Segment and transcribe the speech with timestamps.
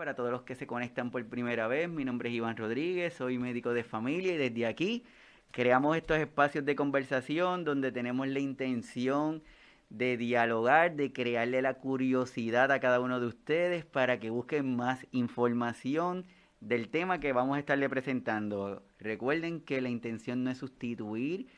[0.00, 1.86] para todos los que se conectan por primera vez.
[1.86, 5.04] Mi nombre es Iván Rodríguez, soy médico de familia y desde aquí
[5.50, 9.42] creamos estos espacios de conversación donde tenemos la intención
[9.90, 15.06] de dialogar, de crearle la curiosidad a cada uno de ustedes para que busquen más
[15.12, 16.24] información
[16.60, 18.82] del tema que vamos a estarle presentando.
[19.00, 21.48] Recuerden que la intención no es sustituir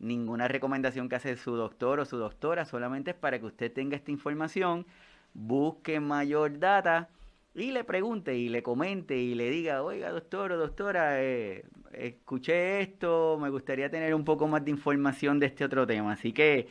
[0.00, 3.94] ninguna recomendación que hace su doctor o su doctora, solamente es para que usted tenga
[3.94, 4.86] esta información,
[5.34, 7.08] busque mayor data
[7.54, 12.80] y le pregunte y le comente y le diga, oiga doctor o doctora, eh, escuché
[12.80, 16.12] esto, me gustaría tener un poco más de información de este otro tema.
[16.12, 16.68] Así que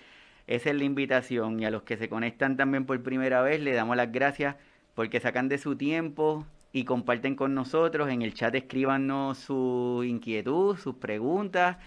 [0.48, 3.74] esa es la invitación y a los que se conectan también por primera vez le
[3.74, 4.56] damos las gracias
[4.96, 8.10] porque sacan de su tiempo y comparten con nosotros.
[8.10, 11.78] En el chat escríbanos su inquietud, sus preguntas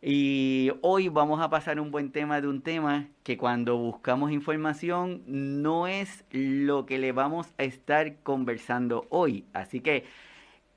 [0.00, 5.22] y hoy vamos a pasar un buen tema de un tema que cuando buscamos información
[5.26, 9.44] no es lo que le vamos a estar conversando hoy.
[9.52, 10.04] Así que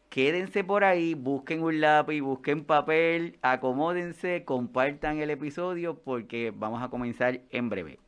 [0.09, 6.89] quédense por ahí, busquen un lápiz, busquen papel, acomódense, compartan el episodio porque vamos a
[6.89, 7.99] comenzar en breve.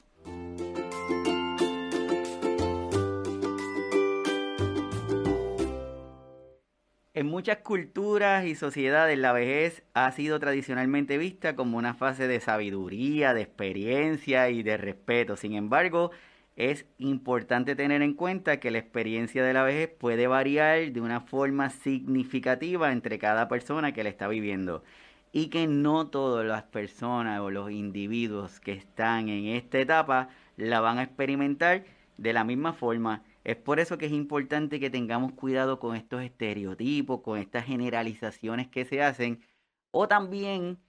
[7.15, 12.39] En muchas culturas y sociedades la vejez ha sido tradicionalmente vista como una fase de
[12.39, 15.37] sabiduría, de experiencia y de respeto.
[15.37, 16.09] Sin embargo,
[16.55, 21.21] es importante tener en cuenta que la experiencia de la vejez puede variar de una
[21.21, 24.83] forma significativa entre cada persona que la está viviendo
[25.31, 30.79] y que no todas las personas o los individuos que están en esta etapa la
[30.79, 31.83] van a experimentar
[32.17, 36.23] de la misma forma es por eso que es importante que tengamos cuidado con estos
[36.23, 39.43] estereotipos, con estas generalizaciones que se hacen,
[39.91, 40.79] o también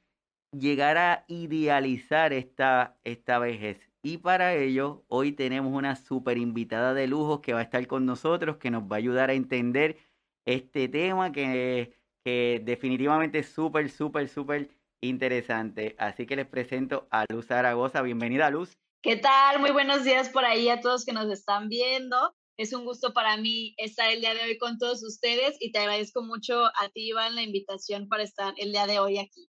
[0.53, 3.81] llegar a idealizar esta, esta vejez.
[4.03, 8.07] Y para ello, hoy tenemos una super invitada de lujo que va a estar con
[8.07, 9.99] nosotros, que nos va a ayudar a entender
[10.45, 15.97] este tema que, que definitivamente es súper, súper, súper interesante.
[15.99, 18.03] Así que les presento a Luz Zaragoza.
[18.03, 18.79] Bienvenida, Luz.
[19.03, 19.61] ¿Qué tal?
[19.61, 22.35] Muy buenos días por ahí a todos que nos están viendo.
[22.57, 25.81] Es un gusto para mí estar el día de hoy con todos ustedes y te
[25.81, 29.51] agradezco mucho a ti, Iván, la invitación para estar el día de hoy aquí.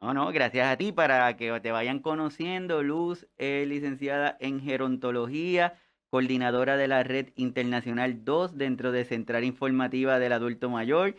[0.00, 2.84] No, no, gracias a ti para que te vayan conociendo.
[2.84, 10.20] Luz es licenciada en gerontología, coordinadora de la Red Internacional 2 dentro de Central Informativa
[10.20, 11.16] del Adulto Mayor,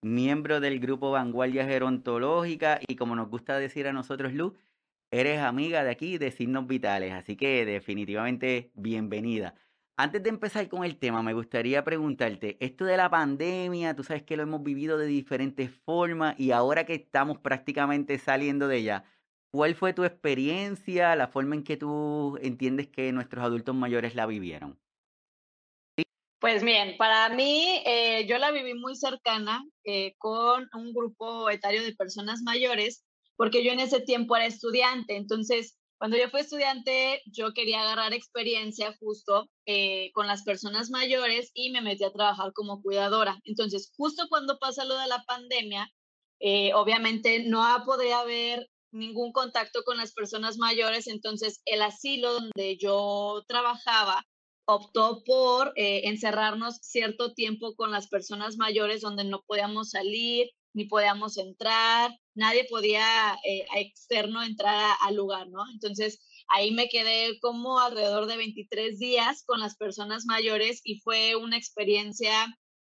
[0.00, 4.54] miembro del grupo Vanguardia Gerontológica y como nos gusta decir a nosotros, Luz,
[5.10, 9.54] eres amiga de aquí de Signos Vitales, así que definitivamente bienvenida.
[9.96, 14.22] Antes de empezar con el tema, me gustaría preguntarte, esto de la pandemia, tú sabes
[14.22, 19.04] que lo hemos vivido de diferentes formas y ahora que estamos prácticamente saliendo de ella,
[19.50, 24.26] ¿cuál fue tu experiencia, la forma en que tú entiendes que nuestros adultos mayores la
[24.26, 24.78] vivieron?
[26.40, 31.82] Pues bien, para mí eh, yo la viví muy cercana eh, con un grupo etario
[31.82, 33.04] de personas mayores,
[33.36, 38.14] porque yo en ese tiempo era estudiante, entonces cuando yo fui estudiante, yo quería agarrar
[38.14, 43.38] experiencia justo eh, con las personas mayores y me metí a trabajar como cuidadora.
[43.44, 45.90] Entonces, justo cuando pasa lo de la pandemia,
[46.40, 52.78] eh, obviamente no podría haber ningún contacto con las personas mayores, entonces el asilo donde
[52.78, 54.24] yo trabajaba
[54.64, 60.86] optó por eh, encerrarnos cierto tiempo con las personas mayores donde no podíamos salir ni
[60.86, 65.62] podíamos entrar nadie podía eh, externo entrar al lugar, ¿no?
[65.72, 71.36] Entonces ahí me quedé como alrededor de 23 días con las personas mayores y fue
[71.36, 72.32] una experiencia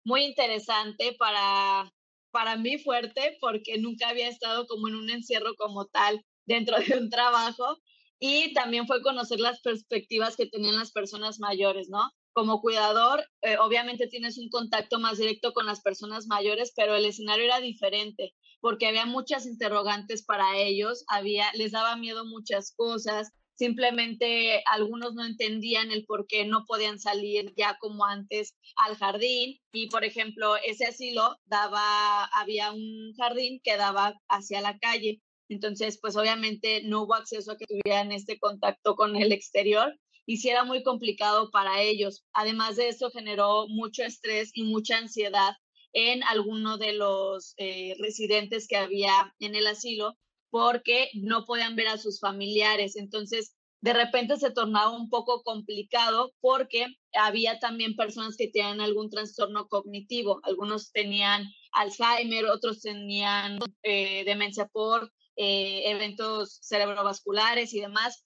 [0.03, 1.91] muy interesante para,
[2.31, 6.97] para mí fuerte porque nunca había estado como en un encierro como tal dentro de
[6.97, 7.77] un trabajo
[8.19, 12.01] y también fue conocer las perspectivas que tenían las personas mayores, ¿no?
[12.33, 17.05] Como cuidador, eh, obviamente tienes un contacto más directo con las personas mayores, pero el
[17.05, 23.33] escenario era diferente porque había muchas interrogantes para ellos, había, les daba miedo muchas cosas,
[23.55, 29.59] simplemente algunos no entendían el por qué no podían salir ya como antes al jardín
[29.71, 35.99] y por ejemplo ese asilo daba había un jardín que daba hacia la calle entonces
[36.01, 39.93] pues obviamente no hubo acceso a que tuvieran este contacto con el exterior
[40.25, 44.97] y sí era muy complicado para ellos además de eso generó mucho estrés y mucha
[44.97, 45.53] ansiedad
[45.93, 50.17] en alguno de los eh, residentes que había en el asilo
[50.49, 52.95] porque no podían ver a sus familiares.
[52.95, 59.09] Entonces, de repente se tornaba un poco complicado porque había también personas que tenían algún
[59.09, 60.41] trastorno cognitivo.
[60.43, 68.25] Algunos tenían Alzheimer, otros tenían eh, demencia por eh, eventos cerebrovasculares y demás.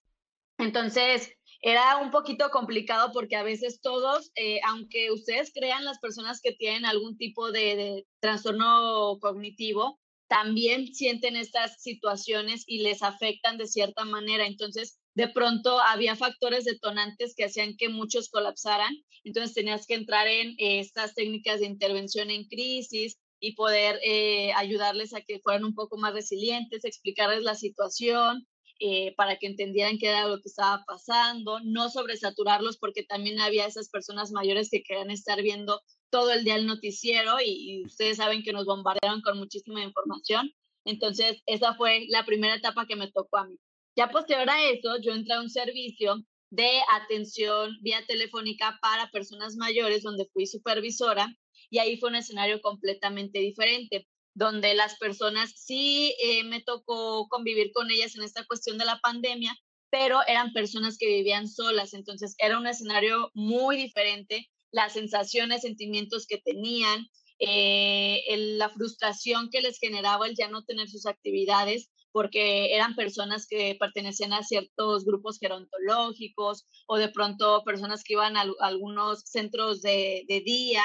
[0.58, 1.32] Entonces,
[1.62, 6.54] era un poquito complicado porque a veces todos, eh, aunque ustedes crean las personas que
[6.54, 14.04] tienen algún tipo de, trastorno cognitivo, también sienten estas situaciones y les afectan de cierta
[14.06, 14.46] manera.
[14.46, 18.94] Entonces, de pronto había factores detonantes que hacían que muchos colapsaran.
[19.24, 24.52] Entonces, tenías que entrar en eh, estas técnicas de intervención en crisis y poder eh,
[24.54, 28.48] ayudarles a que fueran un poco más resilientes, explicarles la situación,
[28.80, 33.66] eh, para que entendieran qué era lo que estaba pasando, no sobresaturarlos porque también había
[33.66, 38.44] esas personas mayores que querían estar viendo todo el día el noticiero y, ustedes saben
[38.44, 40.52] que nos bombardearon con muchísima información.
[40.86, 43.58] Entonces, esa fue la primera etapa que me tocó a mí.
[43.96, 46.16] Ya posterior a eso, yo entré a un servicio
[46.50, 51.36] de atención vía telefónica para personas mayores donde fui supervisora
[51.70, 54.08] y ahí fue un escenario completamente diferente
[54.38, 59.00] donde las personas sí eh, me tocó convivir con ellas en esta cuestión de la
[59.00, 59.58] pandemia,
[59.90, 66.28] pero eran personas que vivían solas, entonces era un escenario muy diferente, las sensaciones, sentimientos
[66.28, 67.08] que tenían,
[67.40, 68.22] eh,
[68.58, 73.76] la frustración que les generaba el ya no tener sus actividades, porque eran personas que
[73.80, 80.26] pertenecían a ciertos grupos gerontológicos o de pronto personas que iban a, algunos centros de,
[80.28, 80.84] de día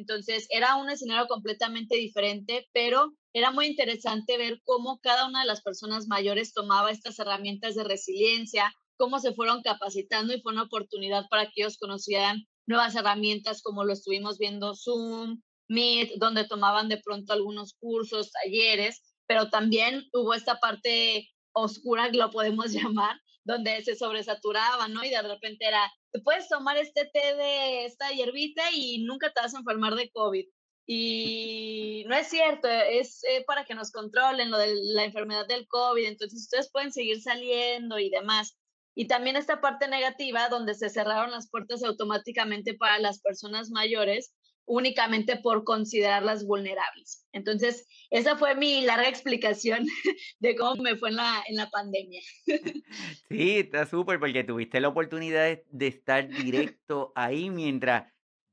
[0.00, 5.46] entonces era un escenario completamente diferente, pero era muy interesante ver cómo cada una de
[5.46, 10.64] las personas mayores tomaba estas herramientas de resiliencia, cómo se fueron capacitando y fue una
[10.64, 16.88] oportunidad para que ellos conocieran nuevas herramientas como lo estuvimos viendo Zoom, Meet, donde tomaban
[16.88, 23.82] de pronto algunos cursos, talleres, pero también hubo esta parte oscura, lo podemos llamar, donde
[23.82, 25.04] se sobresaturaba, ¿no?
[25.04, 29.40] Y de repente era, te puedes tomar este té de esta hierbita y nunca te
[29.40, 30.46] vas a enfermar de COVID.
[30.86, 35.68] Y no es cierto, es eh, para que nos controlen lo de la enfermedad del
[35.68, 38.58] COVID, entonces ustedes pueden seguir saliendo y demás.
[38.96, 44.34] Y también esta parte negativa donde se cerraron las puertas automáticamente para las personas mayores
[44.70, 47.26] únicamente por considerarlas vulnerables.
[47.32, 49.84] Entonces, esa fue mi larga explicación
[50.38, 52.22] de cómo me fue en la, en la pandemia.
[53.28, 58.12] Sí, está súper porque tuviste la oportunidad de, estar directo ahí mientras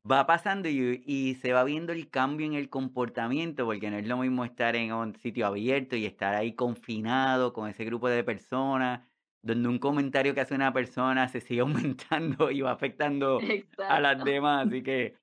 [0.10, 4.08] va pasando y, y, se va viendo el cambio en el comportamiento, porque no es
[4.08, 8.24] lo mismo estar en un sitio abierto y estar ahí confinado con ese grupo de
[8.24, 9.02] personas,
[9.42, 13.40] donde un comentario que hace una persona se sigue aumentando y va afectando
[13.88, 14.68] a las demás.
[14.68, 15.16] Así que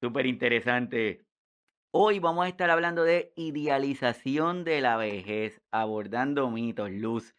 [0.00, 1.24] Súper interesante.
[1.90, 7.34] Hoy vamos a estar hablando de idealización de la vejez, abordando mitos, luz.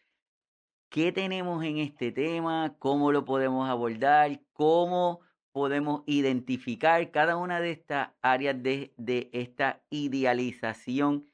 [0.90, 2.74] ¿Qué tenemos en este tema?
[2.80, 4.40] ¿Cómo lo podemos abordar?
[4.52, 5.20] ¿Cómo
[5.52, 11.30] podemos identificar cada una de estas áreas de, de esta idealización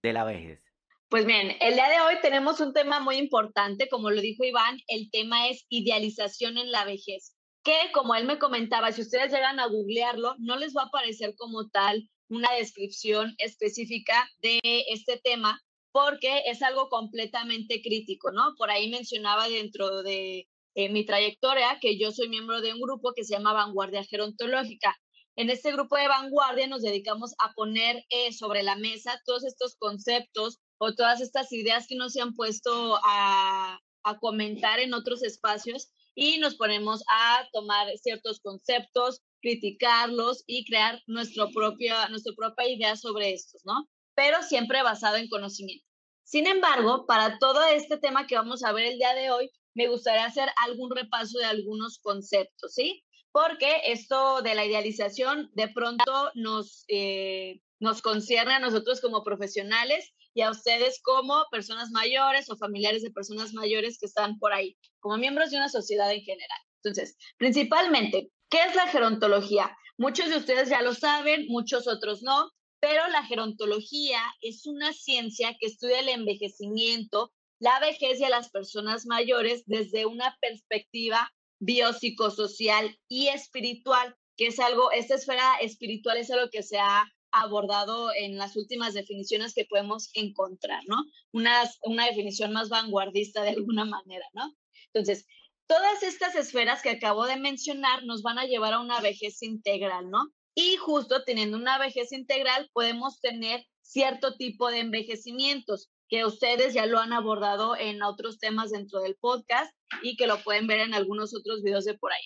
[0.00, 0.62] de la vejez?
[1.08, 4.78] Pues bien, el día de hoy tenemos un tema muy importante, como lo dijo Iván,
[4.86, 9.60] el tema es idealización en la vejez que como él me comentaba, si ustedes llegan
[9.60, 15.60] a googlearlo, no les va a aparecer como tal una descripción específica de este tema,
[15.92, 18.54] porque es algo completamente crítico, ¿no?
[18.56, 23.12] Por ahí mencionaba dentro de eh, mi trayectoria que yo soy miembro de un grupo
[23.14, 24.94] que se llama Vanguardia Gerontológica.
[25.36, 29.76] En este grupo de vanguardia nos dedicamos a poner eh, sobre la mesa todos estos
[29.76, 35.22] conceptos o todas estas ideas que no se han puesto a, a comentar en otros
[35.22, 42.68] espacios y nos ponemos a tomar ciertos conceptos, criticarlos y crear nuestro propia, nuestra propia
[42.68, 43.88] idea sobre estos, ¿no?
[44.16, 45.86] Pero siempre basado en conocimiento.
[46.24, 49.86] Sin embargo, para todo este tema que vamos a ver el día de hoy, me
[49.86, 53.04] gustaría hacer algún repaso de algunos conceptos, ¿sí?
[53.30, 60.12] Porque esto de la idealización de pronto nos, eh, nos concierne a nosotros como profesionales
[60.34, 64.76] y a ustedes como personas mayores o familiares de personas mayores que están por ahí,
[65.00, 66.58] como miembros de una sociedad en general.
[66.82, 69.76] Entonces, principalmente, ¿qué es la gerontología?
[69.96, 75.56] Muchos de ustedes ya lo saben, muchos otros no, pero la gerontología es una ciencia
[75.58, 82.96] que estudia el envejecimiento, la vejez y a las personas mayores desde una perspectiva biopsicosocial
[83.08, 88.36] y espiritual, que es algo, esta esfera espiritual es algo que se ha abordado en
[88.36, 91.04] las últimas definiciones que podemos encontrar, ¿no?
[91.32, 94.54] Una, una definición más vanguardista de alguna manera, ¿no?
[94.92, 95.26] Entonces,
[95.66, 100.10] todas estas esferas que acabo de mencionar nos van a llevar a una vejez integral,
[100.10, 100.32] ¿no?
[100.54, 106.86] Y justo teniendo una vejez integral podemos tener cierto tipo de envejecimientos que ustedes ya
[106.86, 110.94] lo han abordado en otros temas dentro del podcast y que lo pueden ver en
[110.94, 112.24] algunos otros videos de por ahí.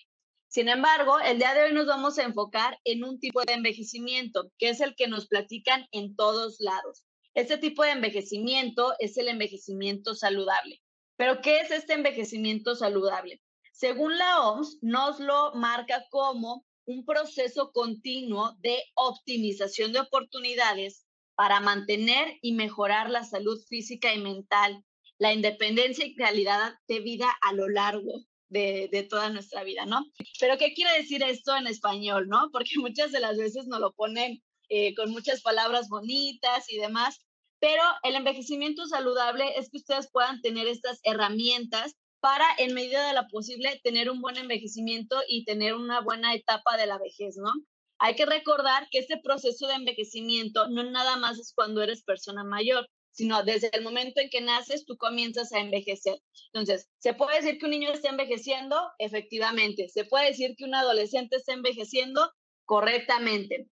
[0.53, 4.53] Sin embargo, el día de hoy nos vamos a enfocar en un tipo de envejecimiento,
[4.59, 7.07] que es el que nos platican en todos lados.
[7.33, 10.83] Este tipo de envejecimiento es el envejecimiento saludable.
[11.17, 13.41] Pero, ¿qué es este envejecimiento saludable?
[13.73, 21.61] Según la OMS, nos lo marca como un proceso continuo de optimización de oportunidades para
[21.61, 24.85] mantener y mejorar la salud física y mental,
[25.17, 30.05] la independencia y calidad de vida a lo largo de, toda nuestra vida, ¿no?
[30.39, 32.51] Pero ¿qué quiere decir esto en español, no?
[32.53, 37.21] Porque muchas de las veces nos lo ponen eh, con muchas palabras bonitas y demás,
[37.59, 43.15] pero el envejecimiento saludable es que ustedes puedan tener estas herramientas para, en medida de
[43.15, 47.53] lo posible, tener un buen envejecimiento y tener una buena etapa de la vejez, ¿no?
[47.99, 52.45] Hay que recordar que este proceso de envejecimiento no nada más es cuando eres persona
[52.45, 56.19] mayor, sino desde el momento en que naces, tú comienzas a envejecer.
[56.53, 58.77] Entonces, ¿se puede decir que un niño está envejeciendo?
[58.99, 59.89] Efectivamente.
[59.89, 62.33] ¿Se puede decir que un adolescente está envejeciendo?
[62.65, 63.69] Correctamente.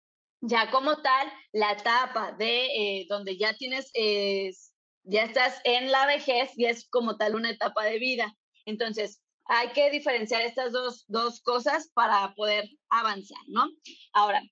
[0.40, 3.90] Ya como tal, la etapa de eh, donde ya tienes,
[5.04, 8.36] ya estás en la vejez y es como tal una etapa de vida.
[8.66, 13.68] Entonces, hay que diferenciar estas dos, dos cosas para poder avanzar, ¿no?
[14.12, 14.42] Ahora,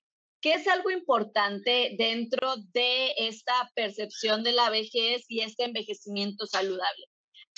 [0.43, 7.07] ¿qué es algo importante dentro de esta percepción de la vejez y este envejecimiento saludable?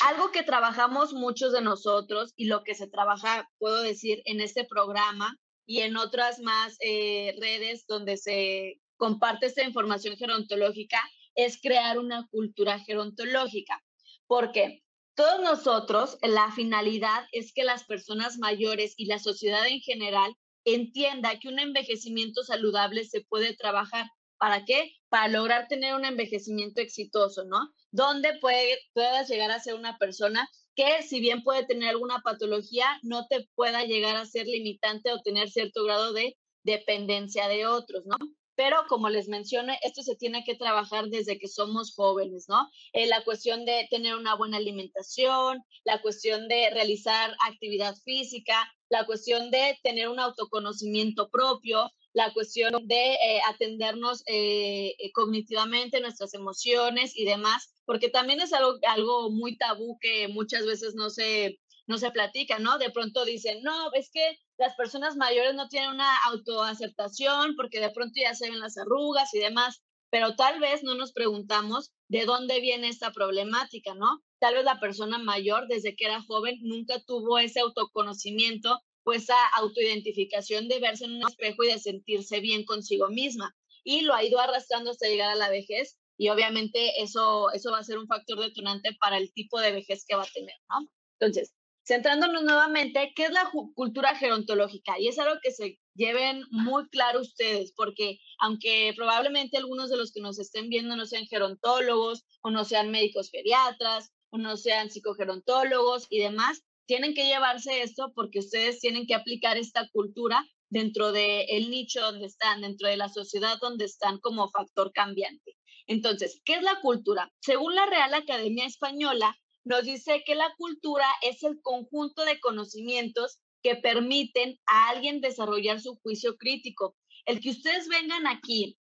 [0.06, 4.66] Algo que trabajamos muchos de nosotros y lo que se trabaja, puedo decir, en este
[4.66, 11.02] programa y en otras más eh, redes donde se comparte esta información gerontológica
[11.34, 13.84] es crear una cultura gerontológica.
[14.28, 14.84] Porque
[15.16, 21.40] todos nosotros, la finalidad es que las personas mayores y la sociedad en general entienda
[21.40, 24.08] que un envejecimiento saludable se puede trabajar.
[24.38, 24.92] ¿Para qué?
[25.08, 27.70] Para lograr tener un envejecimiento exitoso, ¿no?
[27.92, 33.00] Donde puede, puedas llegar a ser una persona que si bien puede tener alguna patología,
[33.02, 38.04] no te pueda llegar a ser limitante o tener cierto grado de dependencia de otros,
[38.06, 38.18] ¿no?
[38.56, 42.70] Pero como les mencioné, esto se tiene que trabajar desde que somos jóvenes, ¿no?
[42.94, 49.06] Eh, la cuestión de tener una buena alimentación, la cuestión de realizar actividad física, la
[49.06, 57.16] cuestión de tener un autoconocimiento propio, la cuestión de eh, atendernos eh, cognitivamente, nuestras emociones
[57.16, 61.98] y demás, porque también es algo, algo muy tabú que muchas veces no se, no
[61.98, 62.78] se platica, ¿no?
[62.78, 67.90] De pronto dicen, no, es que las personas mayores no tienen una autoaceptación porque de
[67.90, 69.84] pronto ya se ven las arrugas y demás,
[70.16, 74.24] pero tal vez no nos preguntamos de dónde viene esta problemática, ¿no?
[74.40, 79.36] Tal vez la persona mayor desde que era joven nunca tuvo ese autoconocimiento o esa
[79.58, 83.54] autoidentificación de verse en un espejo y de sentirse bien consigo misma
[83.84, 87.80] y lo ha ido arrastrando hasta llegar a la vejez y obviamente eso, eso va
[87.80, 90.88] a ser un factor detonante para el tipo de vejez que va a tener, ¿no?
[91.20, 91.54] Entonces,
[91.86, 95.00] centrándonos nuevamente, ¿qué es la cultura gerontológica?
[95.00, 100.12] Y es algo que se lleven muy claro ustedes, porque aunque probablemente algunos de los
[100.12, 104.90] que nos estén viendo no sean gerontólogos o no sean médicos geriatras o no sean
[104.90, 111.12] psicogerontólogos y demás, tienen que llevarse esto porque ustedes tienen que aplicar esta cultura dentro
[111.12, 115.56] del nicho donde están, dentro de la sociedad donde están como factor cambiante.
[115.88, 117.32] Entonces, ¿qué es la cultura?
[117.40, 123.40] Según la Real Academia Española, nos dice que la cultura es el conjunto de conocimientos
[123.64, 126.96] que permiten a alguien desarrollar su juicio crítico.
[127.26, 128.78] El que ustedes vengan aquí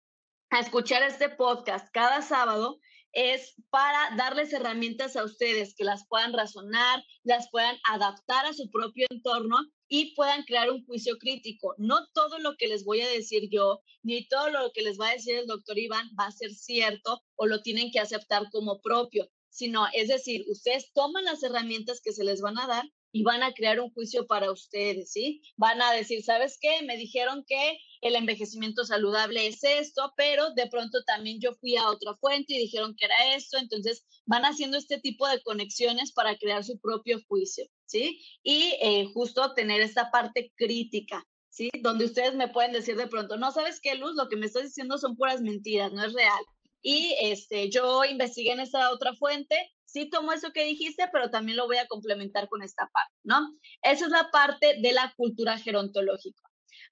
[0.51, 2.79] a escuchar este podcast cada sábado
[3.11, 8.69] es para darles herramientas a ustedes que las puedan razonar, las puedan adaptar a su
[8.69, 11.73] propio entorno y puedan crear un juicio crítico.
[11.77, 15.09] No todo lo que les voy a decir yo, ni todo lo que les va
[15.09, 18.81] a decir el doctor Iván va a ser cierto o lo tienen que aceptar como
[18.81, 22.83] propio sino es decir, ustedes toman las herramientas que se les van a dar
[23.13, 25.41] y van a crear un juicio para ustedes, ¿sí?
[25.55, 26.81] Van a decir, ¿sabes qué?
[26.83, 31.89] Me dijeron que el envejecimiento saludable es esto, pero de pronto también yo fui a
[31.89, 36.37] otra fuente y dijeron que era esto, entonces van haciendo este tipo de conexiones para
[36.37, 38.19] crear su propio juicio, ¿sí?
[38.43, 41.69] Y eh, justo tener esta parte crítica, ¿sí?
[41.81, 44.15] Donde ustedes me pueden decir de pronto, no, ¿sabes qué, Luz?
[44.15, 46.43] Lo que me estás diciendo son puras mentiras, no es real
[46.87, 51.57] y este, yo investigué en esta otra fuente, sí tomo eso que dijiste, pero también
[51.57, 53.57] lo voy a complementar con esta parte, ¿no?
[53.81, 56.43] Esa es la parte de la cultura gerontológica.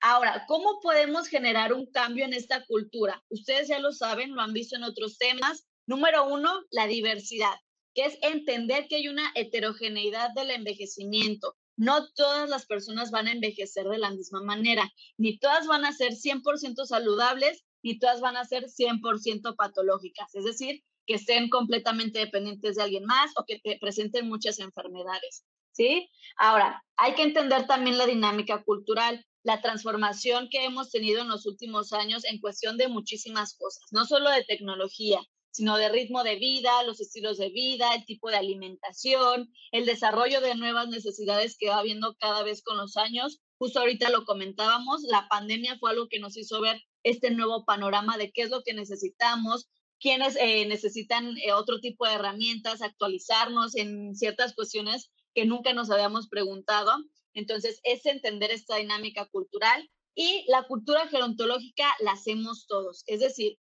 [0.02, 3.24] Ahora, ¿cómo podemos generar un cambio en esta cultura?
[3.30, 5.68] Ustedes ya lo saben, lo han visto en otros temas.
[5.86, 7.54] Número uno, la diversidad,
[7.94, 11.56] que es entender que hay una heterogeneidad del envejecimiento.
[11.78, 15.92] No todas las personas van a envejecer de la misma manera, ni todas van a
[15.92, 22.20] ser 100% saludables, y todas van a ser 100% patológicas, es decir, que estén completamente
[22.20, 26.10] dependientes de alguien más o que te presenten muchas enfermedades, ¿sí?
[26.38, 31.46] Ahora, hay que entender también la dinámica cultural, la transformación que hemos tenido en los
[31.46, 35.20] últimos años en cuestión de muchísimas cosas, no solo de tecnología,
[35.54, 40.42] sino de ritmo de vida, los estilos de vida, el tipo de alimentación, el desarrollo
[40.42, 43.40] de nuevas necesidades que va habiendo cada vez con los años.
[43.64, 48.18] Justo ahorita lo comentábamos, la pandemia fue algo que nos hizo ver este nuevo panorama
[48.18, 49.70] de qué es lo que necesitamos,
[50.02, 55.90] quiénes eh, necesitan eh, otro tipo de herramientas, actualizarnos en ciertas cuestiones que nunca nos
[55.90, 56.92] habíamos preguntado.
[57.34, 63.06] Entonces, es entender esta dinámica cultural y la cultura gerontológica la hacemos todos.
[63.08, 63.60] Es decir,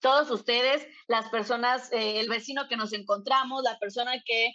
[0.00, 4.54] todos ustedes, las personas, eh, el vecino que nos encontramos, la persona que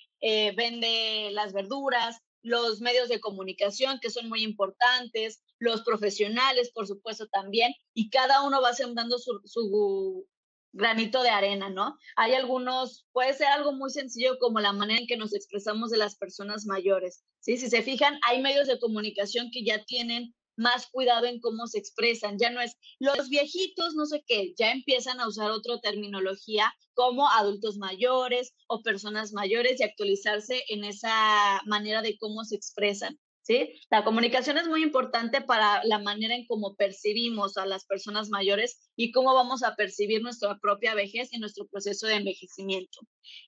[0.55, 7.27] vende las verduras, los medios de comunicación que son muy importantes, los profesionales, por supuesto,
[7.27, 10.27] también, y cada uno va sembrando su, su,
[10.75, 11.97] granito de arena, ¿no?
[12.15, 15.97] Hay algunos, puede ser algo muy sencillo como la manera en que nos expresamos de
[15.97, 17.57] las personas mayores, ¿sí?
[17.57, 21.79] Si se fijan, hay medios de comunicación que ya tienen más cuidado en cómo se
[21.79, 26.73] expresan, ya no es los viejitos, no sé qué, ya empiezan a usar otra terminología
[26.93, 33.19] como adultos mayores o personas mayores y actualizarse en esa manera de cómo se expresan.
[33.43, 33.73] ¿sí?
[33.89, 38.79] La comunicación es muy importante para la manera en cómo percibimos a las personas mayores
[38.95, 42.99] y cómo vamos a percibir nuestra propia vejez y nuestro proceso de envejecimiento.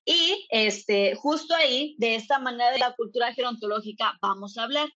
[0.06, 4.90] Y este, justo ahí, de esta manera de la cultura gerontológica, vamos a hablar.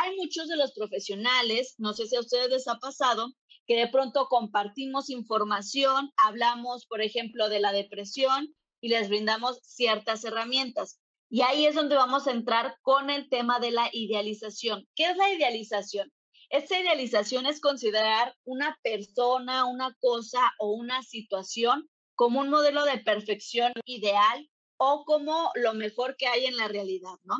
[0.00, 3.32] Hay muchos de los profesionales, no sé si a ustedes les ha pasado,
[3.66, 10.24] que de pronto compartimos información, hablamos, por ejemplo, de la depresión y les brindamos ciertas
[10.24, 11.00] herramientas.
[11.28, 14.86] Y ahí es donde vamos a entrar con el tema de la idealización.
[14.94, 16.12] ¿Qué es la idealización?
[16.48, 22.98] Esta idealización es considerar una persona, una cosa o una situación como un modelo de
[22.98, 27.36] perfección ideal o como lo mejor que hay en la realidad, ¿no?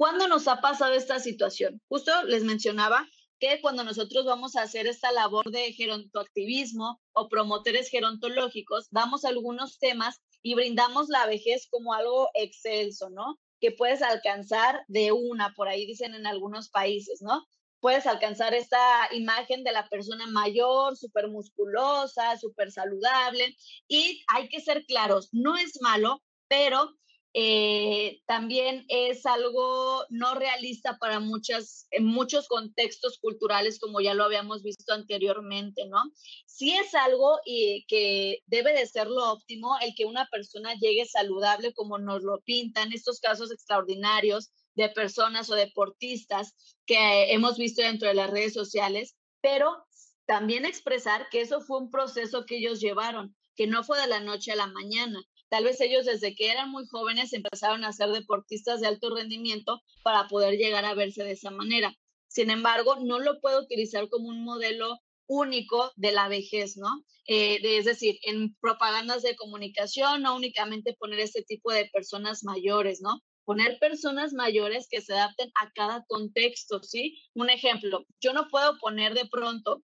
[0.00, 1.82] ¿Cuándo nos ha pasado esta situación?
[1.86, 3.06] Justo les mencionaba
[3.38, 9.78] que cuando nosotros vamos a hacer esta labor de gerontoactivismo o promotores gerontológicos, damos algunos
[9.78, 13.38] temas y brindamos la vejez como algo excelso, ¿no?
[13.60, 17.46] Que puedes alcanzar de una, por ahí dicen en algunos países, ¿no?
[17.80, 18.80] Puedes alcanzar esta
[19.12, 23.54] imagen de la persona mayor, súper musculosa, súper saludable.
[23.86, 26.96] Y hay que ser claros, no es malo, pero
[27.32, 34.24] eh, también es algo no realista para muchas, en muchos contextos culturales, como ya lo
[34.24, 35.98] habíamos visto anteriormente, ¿no?
[36.46, 41.06] Sí es algo y que debe de ser lo óptimo el que una persona llegue
[41.06, 47.82] saludable como nos lo pintan estos casos extraordinarios de personas o deportistas que hemos visto
[47.82, 49.86] dentro de las redes sociales, pero
[50.26, 54.20] también expresar que eso fue un proceso que ellos llevaron, que no fue de la
[54.20, 58.10] noche a la mañana, Tal vez ellos desde que eran muy jóvenes empezaron a ser
[58.10, 61.94] deportistas de alto rendimiento para poder llegar a verse de esa manera.
[62.28, 67.04] Sin embargo, no lo puedo utilizar como un modelo único de la vejez, ¿no?
[67.26, 73.00] Eh, es decir, en propagandas de comunicación, no únicamente poner este tipo de personas mayores,
[73.00, 73.20] ¿no?
[73.44, 77.20] Poner personas mayores que se adapten a cada contexto, ¿sí?
[77.34, 79.82] Un ejemplo, yo no puedo poner de pronto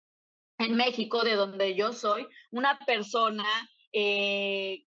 [0.59, 3.45] en México, de donde yo soy, una persona
[3.93, 4.86] eh,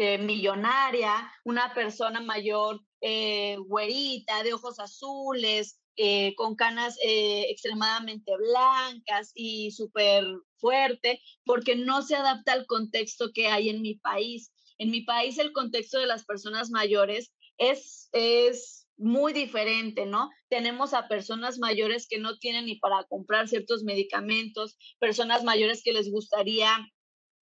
[0.00, 9.32] eh, millonaria, una persona mayor, eh, güerita, de ojos azules, eh, con canas extremadamente blancas
[9.34, 10.24] y súper
[10.58, 14.52] fuerte, porque no se adapta al contexto que hay en mi país.
[14.78, 20.30] En mi país el contexto de las personas mayores es, es muy diferente, ¿no?
[20.48, 25.92] Tenemos a personas mayores que no tienen ni para comprar ciertos medicamentos, personas mayores que
[25.92, 26.88] les gustaría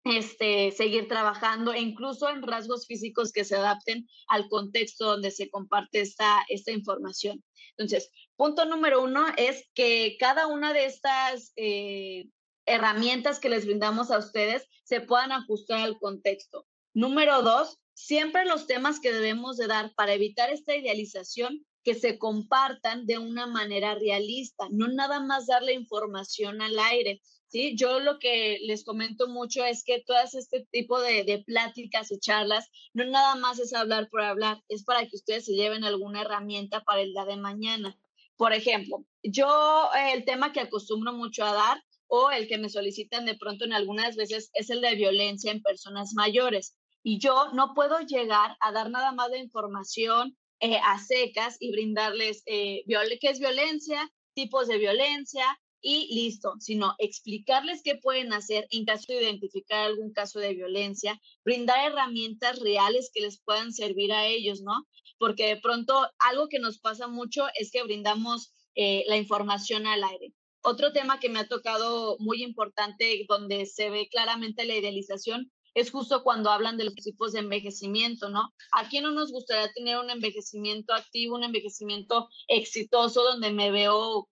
[0.07, 5.51] este, seguir trabajando e incluso en rasgos físicos que se adapten al contexto donde se
[5.51, 7.42] comparte esta, esta información.
[7.77, 12.27] Entonces, punto número uno es que cada una de estas eh,
[12.66, 16.66] herramientas que les brindamos a ustedes se puedan ajustar al contexto.
[16.95, 22.19] Número dos, siempre los temas que debemos de dar para evitar esta idealización que se
[22.19, 27.77] compartan de una manera realista, no nada más darle información al aire, ¿sí?
[27.77, 32.19] Yo lo que les comento mucho es que todas este tipo de, de, pláticas y
[32.19, 36.23] charlas no nada más es hablar por hablar, es para que ustedes se lleven alguna
[36.23, 37.99] herramienta para el día de mañana.
[38.37, 42.69] Por ejemplo, yo eh, el tema que acostumbro mucho a dar o el que me
[42.69, 46.77] solicitan de pronto en algunas veces es el de violencia en personas mayores.
[47.03, 51.71] Y yo no puedo llegar a dar nada más de información eh, a secas y
[51.71, 55.45] brindarles eh, qué es violencia, tipos de violencia,
[55.81, 61.21] y listo, sino explicarles qué pueden hacer en caso de identificar algún caso de violencia,
[61.45, 64.87] brindar herramientas reales que les puedan servir a ellos, ¿no?
[65.19, 70.05] Porque de pronto algo que nos pasa mucho es que brindamos eh, la información al
[70.05, 70.33] aire.
[70.62, 75.91] Otro tema que me ha tocado muy importante, donde se ve claramente la idealización, es
[75.91, 78.53] justo cuando hablan de los tipos de envejecimiento, ¿no?
[78.73, 84.27] ¿A quién no nos gustaría tener un envejecimiento activo, un envejecimiento exitoso donde me veo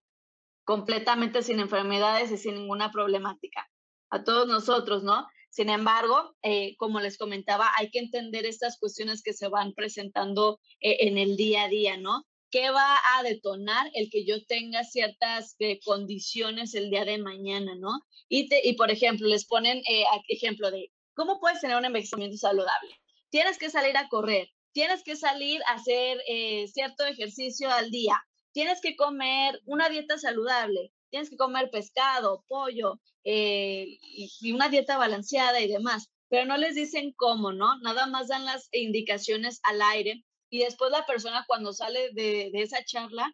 [0.65, 3.69] completamente sin enfermedades y sin ninguna problemática?
[4.09, 5.25] A todos nosotros, ¿no?
[5.55, 10.59] Sin embargo, eh, como les comentaba, hay que entender estas cuestiones que se van presentando
[10.81, 12.25] eh, en el día a día, ¿no?
[12.51, 17.73] ¿Qué va a detonar el que yo tenga ciertas eh, condiciones el día de mañana,
[17.75, 18.01] ¿no?
[18.27, 19.81] Y, y por ejemplo, les ponen
[20.27, 22.99] ejemplo de cómo puedes tener un envejecimiento saludable.
[23.29, 26.19] Tienes que salir a correr, tienes que salir a hacer
[26.67, 28.21] cierto ejercicio al día,
[28.55, 34.97] tienes que comer una dieta saludable, tienes que comer pescado, pollo eh, y, una dieta
[34.97, 37.77] balanceada y demás, pero no les dicen cómo, ¿no?
[37.79, 42.85] Nada más dan las indicaciones al aire y después la persona cuando sale de, esa
[42.85, 43.29] charla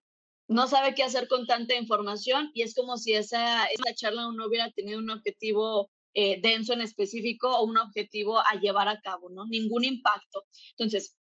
[0.47, 4.47] no sabe qué hacer con tanta información y es como si esa, esa charla no
[4.47, 9.29] hubiera tenido un objetivo eh, denso en específico o un objetivo a llevar a cabo,
[9.29, 9.45] ¿no?
[9.45, 10.45] Ningún impacto.
[10.71, 11.15] Entonces,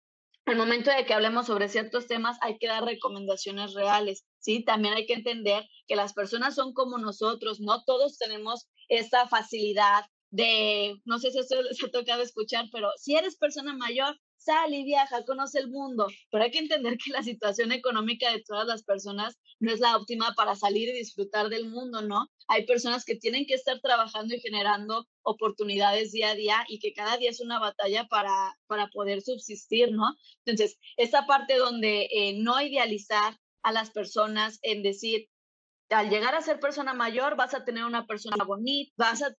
[0.47, 4.63] al momento de que hablemos sobre ciertos temas, hay que dar recomendaciones reales, ¿sí?
[4.63, 10.05] También hay que entender que las personas son como nosotros, no todos tenemos esta facilidad
[10.29, 14.73] de, no sé si esto se ha tocado escuchar, pero si eres persona mayor, sal
[14.73, 18.67] y viaja, conoce el mundo, pero hay que entender que la situación económica de todas
[18.67, 22.27] las personas no es la óptima para salir y disfrutar del mundo, ¿no?
[22.47, 26.93] Hay personas que tienen que estar trabajando y generando oportunidades día a día y que
[26.93, 30.15] cada día es una batalla para, para poder subsistir, ¿no?
[30.45, 35.27] Entonces, esta parte donde eh, no idealizar a las personas en decir,
[35.89, 39.35] al llegar a ser persona mayor vas a tener una persona bonita, vas a,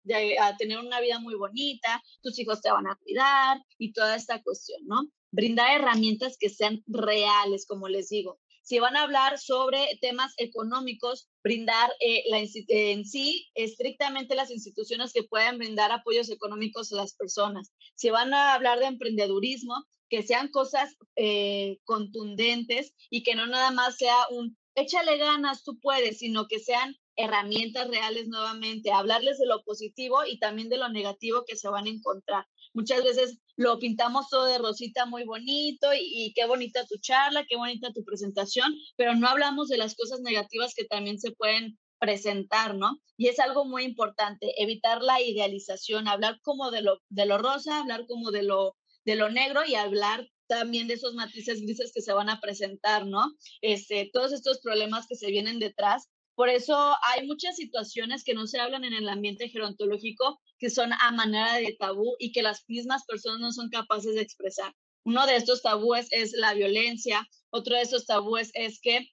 [0.57, 4.81] tener una vida muy bonita, tus hijos te van a cuidar y toda esta cuestión,
[4.87, 5.03] ¿no?
[5.31, 8.41] Brindar herramientas que sean reales, como les digo.
[8.63, 15.15] Si van a hablar sobre temas económicos, brindar eh, la, en sí estrictamente las instituciones
[15.15, 17.73] que puedan brindar apoyos económicos a las personas.
[17.95, 23.71] Si van a hablar de emprendedurismo, que sean cosas eh, contundentes y que no nada
[23.71, 29.47] más sea un échale ganas, tú puedes, sino que sean herramientas reales nuevamente, hablarles de
[29.47, 32.47] lo positivo y también de lo negativo que se van a encontrar.
[32.75, 37.57] Muchas veces lo pintamos todo de rosita muy bonito y, qué bonita tu charla, qué
[37.57, 42.77] bonita tu presentación, pero no hablamos de las cosas negativas que también se pueden presentar,
[42.77, 43.01] ¿no?
[43.17, 47.81] Y es algo muy importante, evitar la idealización, hablar como de lo, de lo rosa,
[47.81, 52.03] hablar como de lo, de lo negro y hablar también de esos matices grises que
[52.03, 53.33] se van a presentar, ¿no?
[53.61, 56.09] Este, todos estos problemas que se vienen detrás.
[56.35, 60.93] Por eso hay muchas situaciones que no se hablan en el ambiente gerontológico que son
[60.93, 64.73] a manera de tabú y que las mismas personas no son capaces de expresar.
[65.05, 69.09] Uno de estos tabúes es la violencia, otro de estos tabúes es que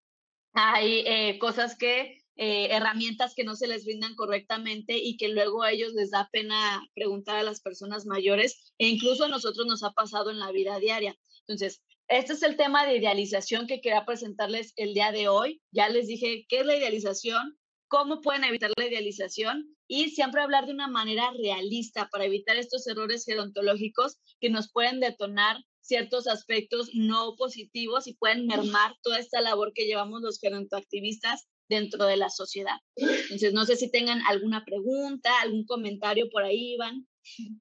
[0.53, 5.63] hay eh, cosas que eh, herramientas que no se les brindan correctamente y que luego
[5.63, 9.83] a ellos les da pena preguntar a las personas mayores e incluso a nosotros nos
[9.83, 11.17] ha pasado en la vida diaria.
[11.47, 15.61] Entonces, este es el tema de idealización que quería presentarles el día de hoy.
[15.71, 20.65] Ya les dije qué es la idealización, cómo pueden evitar la idealización y siempre hablar
[20.65, 26.89] de una manera realista para evitar estos errores gerontológicos que nos pueden detonar ciertos aspectos
[26.93, 32.29] no positivos y pueden mermar toda esta labor que llevamos los gerontoactivistas dentro de la
[32.29, 32.77] sociedad.
[32.95, 37.07] Entonces, no sé si tengan alguna pregunta, algún comentario por ahí, Iván.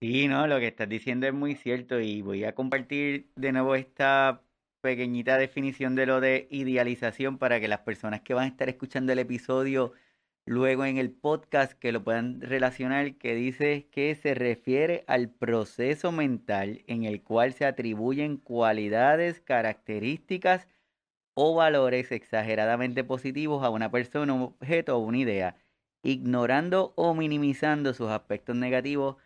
[0.01, 3.75] Sí, no, lo que estás diciendo es muy cierto y voy a compartir de nuevo
[3.75, 4.43] esta
[4.83, 9.13] pequeñita definición de lo de idealización para que las personas que van a estar escuchando
[9.13, 9.95] el episodio
[10.47, 16.13] luego en el podcast que lo puedan relacionar, que dice que se refiere al proceso
[16.13, 20.69] mental en el cual se atribuyen cualidades, características
[21.35, 25.57] o valores exageradamente positivos a una persona, un objeto o una idea,
[26.03, 29.17] ignorando o minimizando sus aspectos negativos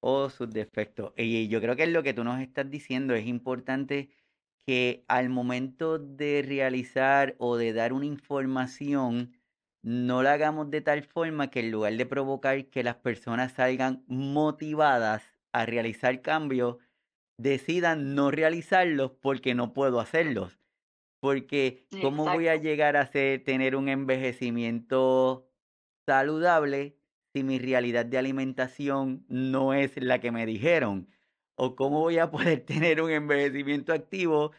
[0.00, 1.12] o sus defectos.
[1.16, 4.10] Y yo creo que es lo que tú nos estás diciendo, es importante
[4.66, 9.34] que al momento de realizar o de dar una información,
[9.82, 14.04] no la hagamos de tal forma que en lugar de provocar que las personas salgan
[14.08, 16.78] motivadas a realizar cambios,
[17.38, 20.58] decidan no realizarlos porque no puedo hacerlos.
[21.24, 25.50] Porque ¿cómo voy a llegar a tener un envejecimiento
[26.04, 26.98] saludable
[27.32, 31.08] si mi realidad de alimentación no es la que me dijeron?
[31.54, 34.52] ¿O cómo voy a poder tener un envejecimiento activo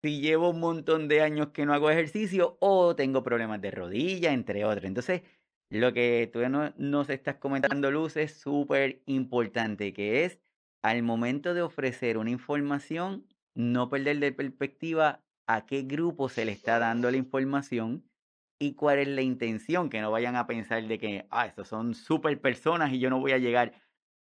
[0.00, 4.32] si llevo un montón de años que no hago ejercicio o tengo problemas de rodilla,
[4.32, 4.84] entre otros?
[4.84, 5.22] Entonces,
[5.70, 6.38] lo que tú
[6.76, 10.38] nos estás comentando, Luz, es súper importante, que es
[10.84, 16.52] al momento de ofrecer una información, no perder de perspectiva a qué grupo se le
[16.52, 18.10] está dando la información
[18.58, 21.94] y cuál es la intención, que no vayan a pensar de que, ah, estos son
[21.94, 23.74] super personas y yo no voy a llegar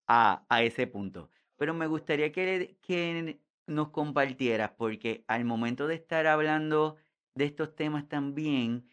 [0.08, 1.30] a, a ese punto.
[1.58, 6.98] pero me gustaría que, que nos compartieras, porque al momento de estar hablando
[7.36, 8.90] de estos temas también,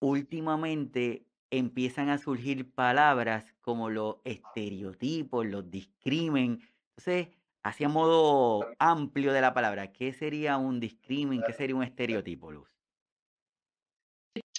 [0.00, 6.62] últimamente empiezan a surgir palabras como los estereotipos, los discrimen.
[6.96, 7.28] Entonces,
[7.68, 11.42] hacia modo amplio de la palabra, ¿qué sería un discrimen?
[11.46, 12.68] ¿Qué sería un estereotipo, Luz?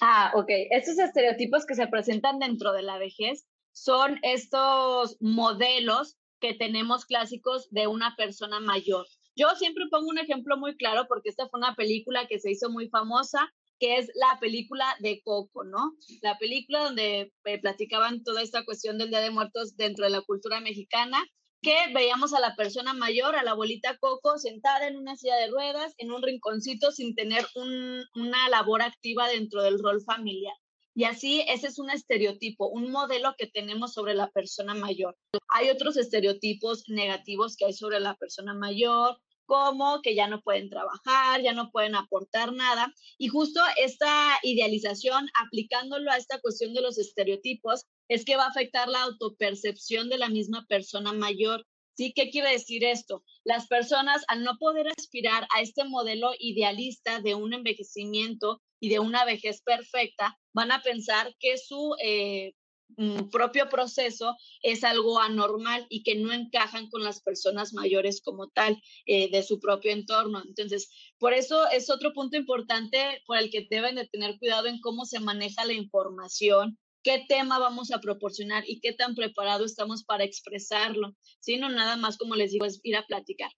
[0.02, 0.48] Ah, ok.
[0.72, 7.70] Estos estereotipos que se presentan dentro de la vejez son estos modelos que tenemos clásicos
[7.72, 9.06] de una persona mayor.
[9.36, 12.70] Yo siempre pongo un ejemplo muy claro porque esta fue una película que se hizo
[12.70, 15.94] muy famosa, que es la película de Coco, ¿no?
[16.22, 20.22] La película donde eh, platicaban toda esta cuestión del Día de Muertos dentro de la
[20.22, 21.26] cultura mexicana,
[21.62, 25.48] que veíamos a la persona mayor, a la abuelita Coco, sentada en una silla de
[25.48, 30.56] ruedas, en un rinconcito, sin tener una labor activa dentro del rol familiar.
[30.96, 35.16] Y así, ese es un estereotipo, un modelo que tenemos sobre la persona mayor.
[35.50, 39.18] Hay otros estereotipos negativos que hay sobre la persona mayor,
[39.50, 42.94] como que ya no pueden trabajar, ya no pueden aportar nada.
[43.18, 48.50] Y justo esta idealización, aplicándolo a esta cuestión de los estereotipos, es que va a
[48.50, 51.66] afectar la autopercepción de la misma persona mayor.
[51.98, 52.14] ¿Sí?
[52.14, 53.24] ¿Qué quiere decir esto?
[53.44, 59.00] Las personas, al no poder aspirar a este modelo idealista de un envejecimiento y de
[59.00, 62.54] una vejez perfecta, van a pensar que su eh,
[63.32, 68.82] propio proceso es algo anormal y que no encajan con las personas mayores como tal
[69.06, 70.42] eh, de su propio entorno.
[70.46, 74.82] Entonces, por eso es otro punto importante por el que deben de tener cuidado en
[74.82, 80.04] cómo se maneja la información, qué tema vamos a proporcionar y qué tan preparado estamos
[80.04, 83.52] para expresarlo, sino nada más como les digo, es ir a platicar.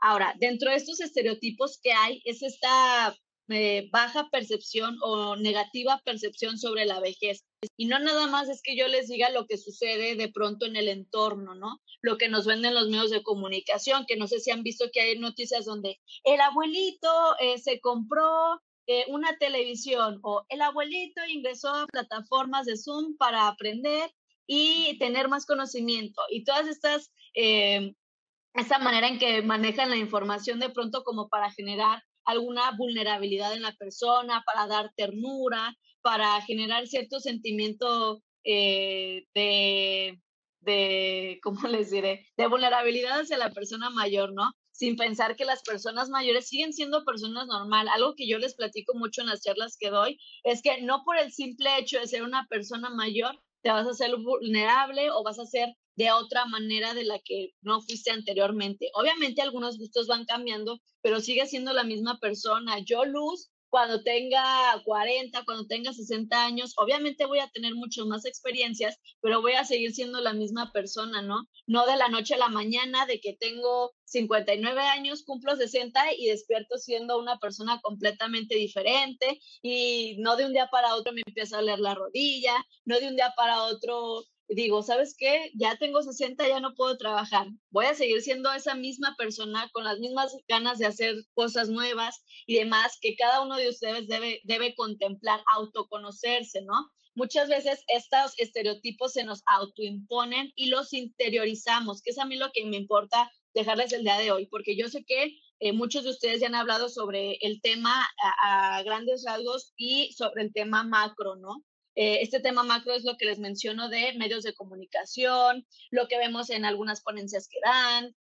[0.00, 3.16] Ahora, dentro de estos estereotipos que hay, es esta
[3.50, 7.44] eh, baja percepción o negativa percepción sobre la vejez.
[7.78, 10.76] Y no nada más es que yo les diga lo que sucede de pronto en
[10.76, 11.80] el entorno, ¿no?
[12.02, 15.00] Lo que nos venden los medios de comunicación, que no sé si han visto que
[15.00, 17.08] hay noticias donde el abuelito
[17.40, 23.48] eh, se compró eh, una televisión o el abuelito ingresó a plataformas de Zoom para
[23.48, 24.10] aprender
[24.46, 26.20] y tener más conocimiento.
[26.30, 32.02] Y todas estas, esta manera en que manejan la información de pronto como para generar
[32.28, 40.20] alguna vulnerabilidad en la persona, para dar ternura, para generar cierto sentimiento eh, de,
[40.60, 42.26] de, ¿cómo les diré?
[42.36, 44.52] De vulnerabilidad hacia la persona mayor, ¿no?
[44.72, 47.88] Sin pensar que las personas mayores siguen siendo personas normal.
[47.88, 51.16] Algo que yo les platico mucho en las charlas que doy es que no por
[51.18, 55.38] el simple hecho de ser una persona mayor te vas a ser vulnerable o vas
[55.38, 58.88] a ser de otra manera de la que no fuiste anteriormente.
[58.94, 62.78] Obviamente algunos gustos van cambiando, pero sigue siendo la misma persona.
[62.78, 68.24] Yo, Luz, cuando tenga 40, cuando tenga 60 años, obviamente voy a tener muchas más
[68.26, 71.48] experiencias, pero voy a seguir siendo la misma persona, ¿no?
[71.66, 76.26] No de la noche a la mañana, de que tengo 59 años, cumplo 60 y
[76.26, 81.58] despierto siendo una persona completamente diferente y no de un día para otro me empieza
[81.58, 85.50] a leer la rodilla, no de un día para otro digo, ¿sabes qué?
[85.54, 87.48] Ya tengo 60, ya no puedo trabajar.
[87.70, 92.24] Voy a seguir siendo esa misma persona con las mismas ganas de hacer cosas nuevas
[92.46, 96.90] y demás que cada uno de ustedes debe, debe contemplar, autoconocerse, ¿no?
[97.14, 102.50] Muchas veces estos estereotipos se nos autoimponen y los interiorizamos, que es a mí lo
[102.52, 106.10] que me importa dejarles el día de hoy, porque yo sé que eh, muchos de
[106.10, 108.06] ustedes ya han hablado sobre el tema
[108.42, 111.64] a grandes rasgos y sobre el tema macro, ¿no?
[112.00, 116.16] Eh, este tema macro es lo que les menciono de medios de comunicación, lo que
[116.16, 118.14] vemos en algunas ponencias que dan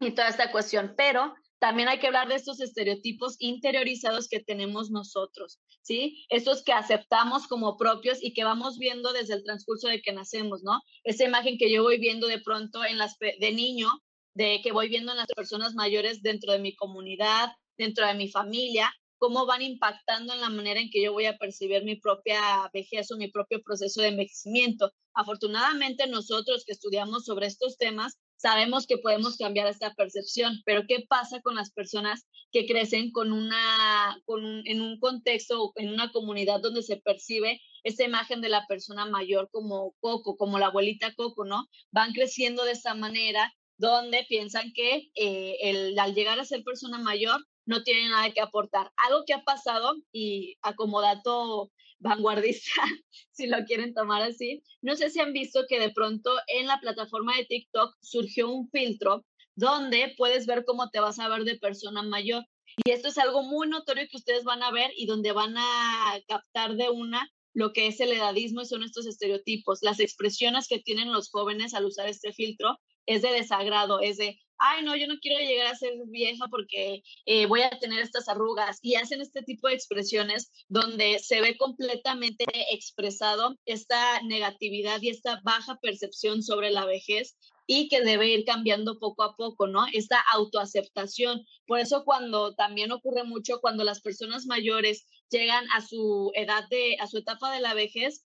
[0.00, 4.90] y toda esta cuestión, pero también hay que hablar de estos estereotipos interiorizados que tenemos
[4.90, 6.24] nosotros, ¿sí?
[6.30, 10.62] Estos que aceptamos como propios y que vamos viendo desde el transcurso de que nacemos,
[10.62, 10.80] ¿no?
[11.04, 13.90] Esa imagen que yo voy viendo de pronto en las de niño,
[14.32, 18.30] de que voy viendo en las personas mayores dentro de mi comunidad, dentro de mi
[18.30, 22.40] familia, cómo van impactando en la manera en que yo voy a percibir mi propia
[22.72, 24.92] vejez o mi propio proceso de envejecimiento.
[25.14, 31.04] Afortunadamente nosotros que estudiamos sobre estos temas sabemos que podemos cambiar esta percepción, pero ¿qué
[31.06, 36.10] pasa con las personas que crecen con una, con en un contexto o en una
[36.10, 41.14] comunidad donde se percibe esa imagen de la persona mayor como Coco, como la abuelita
[41.14, 41.66] Coco, ¿no?
[41.90, 46.98] Van creciendo de esta manera donde piensan que eh, el, al llegar a ser persona
[46.98, 48.90] mayor no tiene nada que aportar.
[49.08, 52.82] Algo que ha pasado y acomodato vanguardista,
[53.30, 56.80] si lo quieren tomar así, no sé si han visto que de pronto en la
[56.80, 61.58] plataforma de TikTok surgió un filtro donde puedes ver cómo te vas a ver de
[61.58, 62.44] persona mayor.
[62.84, 66.20] Y esto es algo muy notorio que ustedes van a ver y donde van a
[66.26, 69.78] captar de una lo que es el edadismo y son estos estereotipos.
[69.82, 74.40] Las expresiones que tienen los jóvenes al usar este filtro es de desagrado, es de,
[74.60, 78.28] ay, no, yo no quiero llegar a ser vieja porque eh, voy a tener estas
[78.28, 78.78] arrugas.
[78.82, 85.40] Y hacen este tipo de expresiones donde se ve completamente expresado esta negatividad y esta
[85.42, 89.86] baja percepción sobre la vejez y que debe ir cambiando poco a poco, ¿no?
[89.92, 91.46] Esta autoaceptación.
[91.66, 96.96] Por eso cuando también ocurre mucho cuando las personas mayores llegan a su edad de,
[96.98, 98.24] a su etapa de la vejez,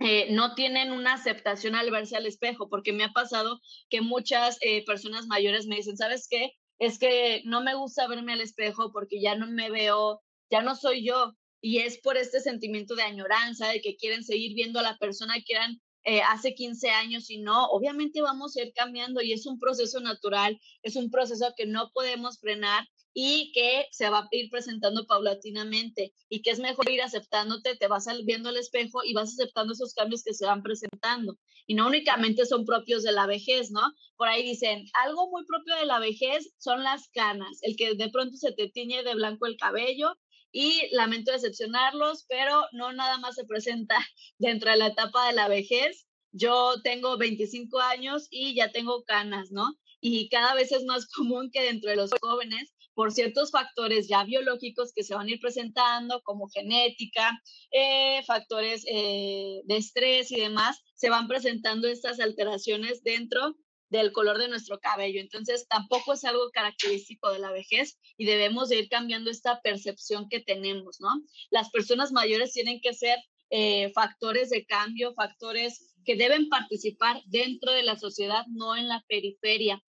[0.00, 4.58] eh, no tienen una aceptación al verse al espejo, porque me ha pasado que muchas
[4.60, 6.52] eh, personas mayores me dicen, ¿sabes qué?
[6.78, 10.74] Es que no me gusta verme al espejo porque ya no me veo, ya no
[10.74, 11.34] soy yo.
[11.60, 15.34] Y es por este sentimiento de añoranza, de que quieren seguir viendo a la persona
[15.46, 19.46] que eran eh, hace 15 años y no, obviamente vamos a ir cambiando y es
[19.46, 24.28] un proceso natural, es un proceso que no podemos frenar y que se va a
[24.32, 29.14] ir presentando paulatinamente y que es mejor ir aceptándote, te vas viendo al espejo y
[29.14, 31.38] vas aceptando esos cambios que se van presentando.
[31.66, 33.82] Y no únicamente son propios de la vejez, ¿no?
[34.16, 38.10] Por ahí dicen, algo muy propio de la vejez son las canas, el que de
[38.10, 40.18] pronto se te tiñe de blanco el cabello
[40.50, 43.96] y lamento decepcionarlos, pero no nada más se presenta
[44.38, 46.06] dentro de la etapa de la vejez.
[46.32, 49.78] Yo tengo 25 años y ya tengo canas, ¿no?
[50.00, 54.24] Y cada vez es más común que dentro de los jóvenes por ciertos factores ya
[54.24, 60.40] biológicos que se van a ir presentando, como genética, eh, factores eh, de estrés y
[60.40, 63.56] demás, se van presentando estas alteraciones dentro
[63.90, 65.20] del color de nuestro cabello.
[65.20, 70.28] Entonces, tampoco es algo característico de la vejez y debemos de ir cambiando esta percepción
[70.28, 71.10] que tenemos, ¿no?
[71.50, 73.18] Las personas mayores tienen que ser
[73.50, 79.04] eh, factores de cambio, factores que deben participar dentro de la sociedad, no en la
[79.08, 79.82] periferia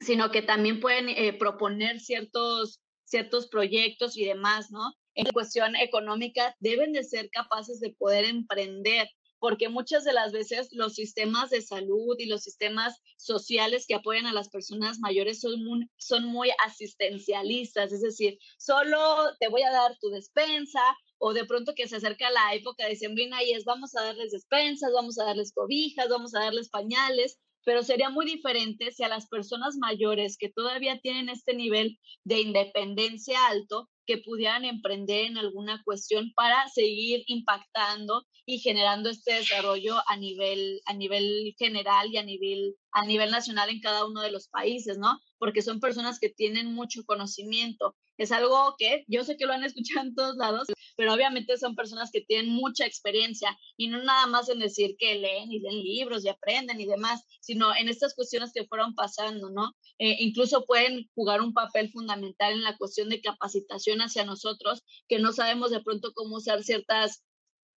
[0.00, 4.94] sino que también pueden eh, proponer ciertos, ciertos proyectos y demás, ¿no?
[5.14, 10.68] En cuestión económica, deben de ser capaces de poder emprender, porque muchas de las veces
[10.72, 15.62] los sistemas de salud y los sistemas sociales que apoyan a las personas mayores son
[15.62, 18.98] muy, son muy asistencialistas, es decir, solo
[19.38, 20.80] te voy a dar tu despensa
[21.18, 24.32] o de pronto que se acerca la época de sembrina y es vamos a darles
[24.32, 29.08] despensas, vamos a darles cobijas, vamos a darles pañales, pero sería muy diferente si a
[29.08, 35.38] las personas mayores que todavía tienen este nivel de independencia alto, que pudieran emprender en
[35.38, 42.18] alguna cuestión para seguir impactando y generando este desarrollo a nivel, a nivel general y
[42.18, 45.20] a nivel, a nivel nacional en cada uno de los países, ¿no?
[45.38, 47.96] Porque son personas que tienen mucho conocimiento.
[48.16, 51.74] Es algo que yo sé que lo han escuchado en todos lados, pero obviamente son
[51.74, 55.82] personas que tienen mucha experiencia y no nada más en decir que leen y leen
[55.82, 59.72] libros y aprenden y demás, sino en estas cuestiones que fueron pasando, ¿no?
[59.98, 65.18] Eh, incluso pueden jugar un papel fundamental en la cuestión de capacitación hacia nosotros, que
[65.18, 67.24] no sabemos de pronto cómo usar ciertas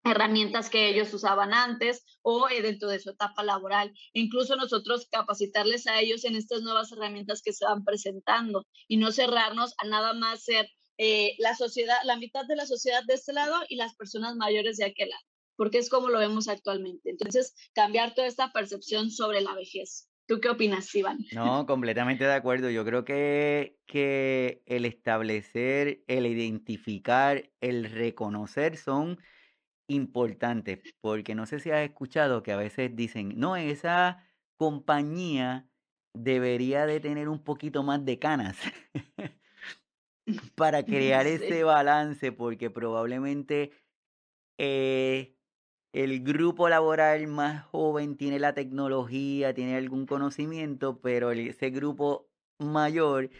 [0.04, 3.92] herramientas que ellos usaban antes o eh, dentro de su etapa laboral.
[4.12, 9.10] Incluso nosotros capacitarles a ellos en estas nuevas herramientas que se van presentando y no
[9.10, 13.32] cerrarnos a nada más ser eh, la sociedad, la mitad de la sociedad de este
[13.32, 15.22] lado y las personas mayores de aquel lado,
[15.56, 17.10] porque es como lo vemos actualmente.
[17.10, 20.08] Entonces, cambiar toda esta percepción sobre la vejez.
[20.26, 21.18] ¿Tú qué opinas, Iván?
[21.32, 22.70] No, completamente de acuerdo.
[22.70, 29.18] Yo creo que, que el establecer, el identificar, el reconocer son
[29.88, 34.24] importantes, porque no sé si has escuchado que a veces dicen, no, esa
[34.56, 35.68] compañía
[36.14, 38.56] debería de tener un poquito más de canas.
[40.54, 43.72] para crear ese balance, porque probablemente
[44.58, 45.36] eh,
[45.92, 53.30] el grupo laboral más joven tiene la tecnología, tiene algún conocimiento, pero ese grupo mayor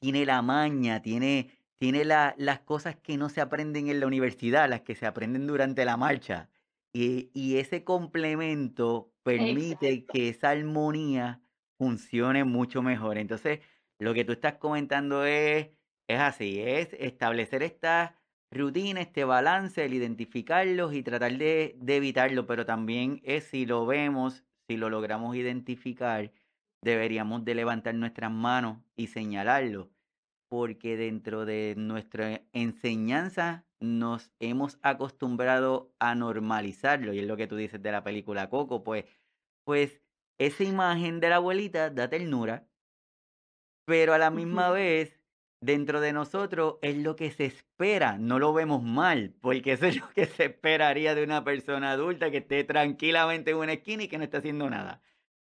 [0.00, 4.68] tiene la maña, tiene, tiene la, las cosas que no se aprenden en la universidad,
[4.68, 6.50] las que se aprenden durante la marcha.
[6.92, 11.42] Y, y ese complemento permite que esa armonía
[11.78, 13.18] funcione mucho mejor.
[13.18, 13.60] Entonces,
[13.98, 15.70] lo que tú estás comentando es
[16.08, 18.16] es así, es establecer esta
[18.50, 24.44] rutina, este balance, el identificarlos y tratar de, evitarlo, pero también es si lo vemos,
[24.68, 26.32] si lo logramos identificar,
[26.82, 29.90] deberíamos de levantar nuestras manos y señalarlo,
[30.48, 37.56] porque dentro de nuestra enseñanza nos hemos acostumbrado a normalizarlo, y es lo que tú
[37.56, 39.04] dices de la película Coco, pues,
[39.64, 40.00] pues
[40.38, 42.68] esa imagen de la abuelita da ternura,
[43.86, 45.20] pero a la misma vez
[45.60, 49.96] dentro de nosotros es lo que se espera, no lo vemos mal, porque eso es
[50.00, 54.08] lo que se esperaría de una persona adulta que esté tranquilamente en una esquina y
[54.08, 55.02] que no esté haciendo nada.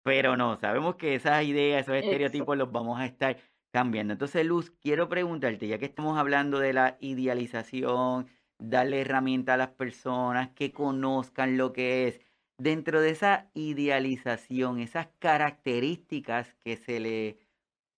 [0.03, 3.37] Pero no, sabemos que esas ideas, esos estereotipos los vamos a estar
[3.71, 4.13] cambiando.
[4.13, 8.27] Entonces, Luz, quiero preguntarte, ya que estamos hablando de la idealización,
[8.59, 12.21] darle herramientas a las personas que conozcan lo que es.
[12.57, 17.39] Dentro de esa idealización, esas características que se le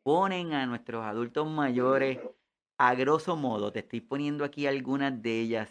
[0.04, 2.20] ponen a nuestros adultos mayores,
[2.78, 5.70] a grosso modo, te estoy poniendo aquí algunas de ellas,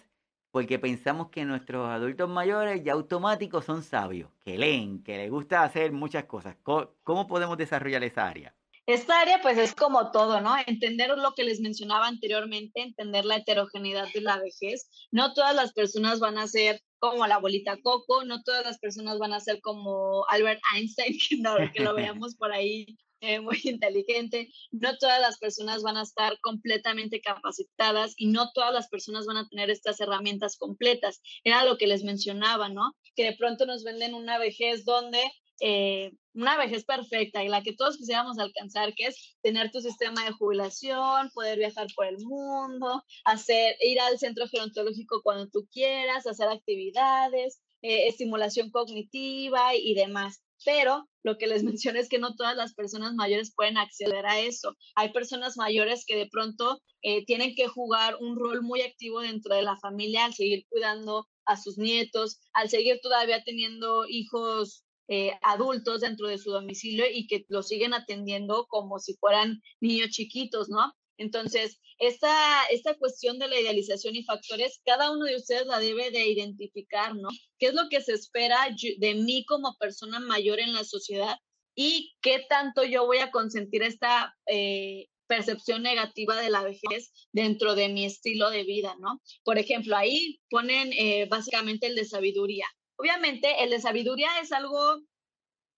[0.51, 5.63] porque pensamos que nuestros adultos mayores ya automáticos son sabios, que leen, que les gusta
[5.63, 6.57] hacer muchas cosas.
[6.63, 8.55] ¿Cómo, podemos desarrollar esa área?
[8.89, 10.55] Esta área pues es como todo, ¿no?
[10.67, 14.89] Entender lo que les mencionaba anteriormente, entender la heterogeneidad de la vejez.
[15.11, 19.19] No todas las personas van a ser como la abuelita Coco, no todas las personas
[19.19, 24.49] van a ser como Albert Einstein, que, no, lo veamos por ahí eh, muy inteligente.
[24.71, 29.37] No todas las personas van a estar completamente capacitadas y no todas las personas van
[29.37, 31.21] a tener estas herramientas completas.
[31.45, 32.97] Era lo que les mencionaba, ¿no?
[33.15, 35.21] Que de pronto nos venden una vejez donde
[35.61, 40.25] eh, una vejez perfecta y la que todos quisiéramos alcanzar, que es tener tu sistema
[40.25, 46.27] de jubilación, poder viajar por el mundo, hacer, ir al centro gerontológico cuando tú quieras,
[46.27, 50.43] hacer actividades, eh, estimulación cognitiva y, demás.
[50.65, 54.39] Pero lo que les menciono es que no todas las personas mayores pueden acceder a
[54.39, 54.77] eso.
[54.95, 59.57] Hay personas mayores que de pronto eh, tienen que jugar un rol muy activo dentro
[59.57, 65.33] de la familia al seguir cuidando a sus nietos, al seguir todavía teniendo hijos eh,
[65.43, 70.69] adultos dentro de su domicilio y que lo siguen atendiendo como si fueran niños chiquitos,
[70.69, 70.93] ¿no?
[71.19, 76.11] Entonces, esta, esta cuestión de la idealización y factores, cada uno de ustedes la debe
[76.11, 77.29] de identificar, ¿no?
[77.59, 81.37] ¿Qué es lo que se espera de mí como persona mayor en la sociedad
[81.75, 87.75] y qué tanto yo voy a consentir esta eh, percepción negativa de la vejez dentro
[87.75, 89.21] de mi estilo de vida, ¿no?
[89.45, 92.67] Por ejemplo, ahí ponen eh, básicamente el de sabiduría.
[92.99, 95.01] Obviamente, el de sabiduría es algo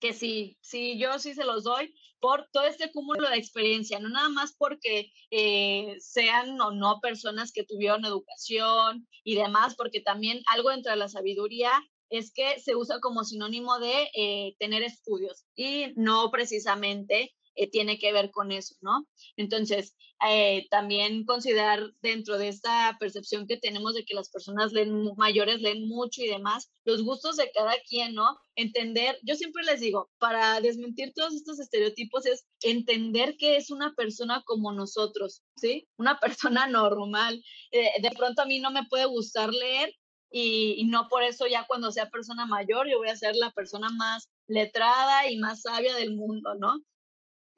[0.01, 4.09] que sí, sí, yo sí se los doy por todo este cúmulo de experiencia, no
[4.09, 10.43] nada más porque eh, sean o no personas que tuvieron educación y demás, porque también
[10.47, 11.71] algo entre la sabiduría
[12.09, 17.99] es que se usa como sinónimo de eh, tener estudios y no precisamente eh, tiene
[17.99, 19.07] que ver con eso, ¿no?
[19.37, 19.95] Entonces,
[20.29, 24.73] eh, también considerar dentro de esta percepción que tenemos de que las personas
[25.17, 28.39] mayores leen mucho y demás, los gustos de cada quien, ¿no?
[28.55, 33.95] Entender, yo siempre les digo, para desmentir todos estos estereotipos es entender que es una
[33.95, 35.89] persona como nosotros, ¿sí?
[35.97, 37.43] Una persona normal.
[37.73, 39.95] Eh, de pronto a mí no me puede gustar leer,
[40.33, 43.89] y, no por eso ya cuando sea persona mayor yo voy a ser la persona
[43.91, 46.81] más letrada y más sabia del mundo, ¿no?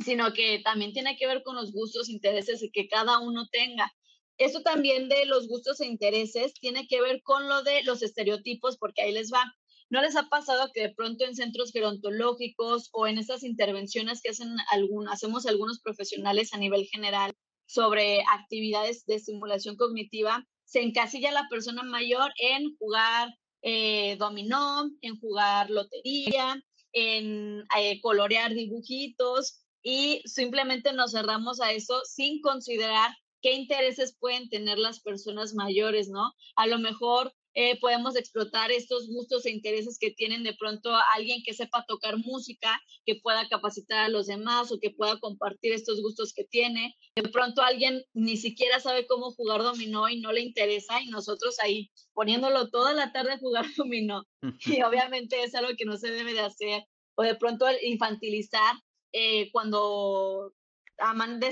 [0.05, 3.93] Sino que también tiene que ver con los gustos, intereses que cada uno tenga.
[4.39, 8.77] Eso también de los gustos e intereses tiene que ver con lo de los estereotipos,
[8.79, 9.45] porque ahí les va.
[9.91, 14.31] ¿No les ha pasado que de pronto en centros gerontológicos o en esas intervenciones que
[14.31, 17.35] hacen algún, hacemos algunos profesionales a nivel general
[17.67, 23.29] sobre actividades de estimulación cognitiva, se encasilla la persona mayor en jugar
[23.63, 26.61] eh, dominó, en jugar lotería,
[26.93, 33.11] en eh, colorear dibujitos, y simplemente nos cerramos a eso sin considerar
[33.41, 36.33] qué intereses pueden tener las personas mayores, ¿no?
[36.57, 41.43] A lo mejor eh, podemos explotar estos gustos e intereses que tienen de pronto alguien
[41.45, 46.01] que sepa tocar música, que pueda capacitar a los demás o que pueda compartir estos
[46.01, 46.97] gustos que tiene.
[47.15, 51.57] De pronto alguien ni siquiera sabe cómo jugar dominó y no le interesa y nosotros
[51.63, 54.25] ahí poniéndolo toda la tarde a jugar dominó.
[54.65, 56.85] Y obviamente es algo que no se debe de hacer.
[57.15, 58.77] O de pronto infantilizar
[59.13, 60.53] eh, cuando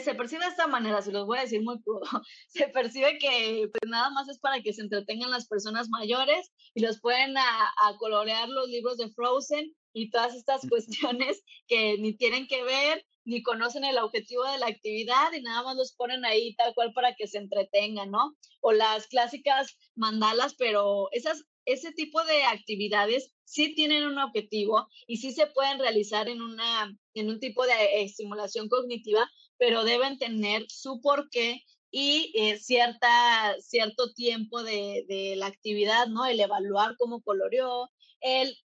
[0.02, 2.02] se percibe de esta manera, se los voy a decir muy crudo,
[2.48, 6.80] se percibe que pues, nada más es para que se entretengan las personas mayores y
[6.80, 12.46] los pueden a, colorear los libros de Frozen y todas estas cuestiones que ni tienen
[12.46, 16.54] que ver, ni conocen el objetivo de la actividad y nada más los ponen ahí
[16.54, 18.36] tal cual para que se entretengan, ¿no?
[18.61, 25.18] O las clásicas mandalas, pero esas ese tipo de actividades sí tienen un objetivo y
[25.18, 30.64] sí se pueden realizar en, una, en un tipo de estimulación cognitiva, pero deben tener
[30.68, 36.24] su porqué y eh, cierta, cierto tiempo de, de, la actividad, ¿no?
[36.24, 37.90] El evaluar cómo coloreó,
[38.20, 38.56] el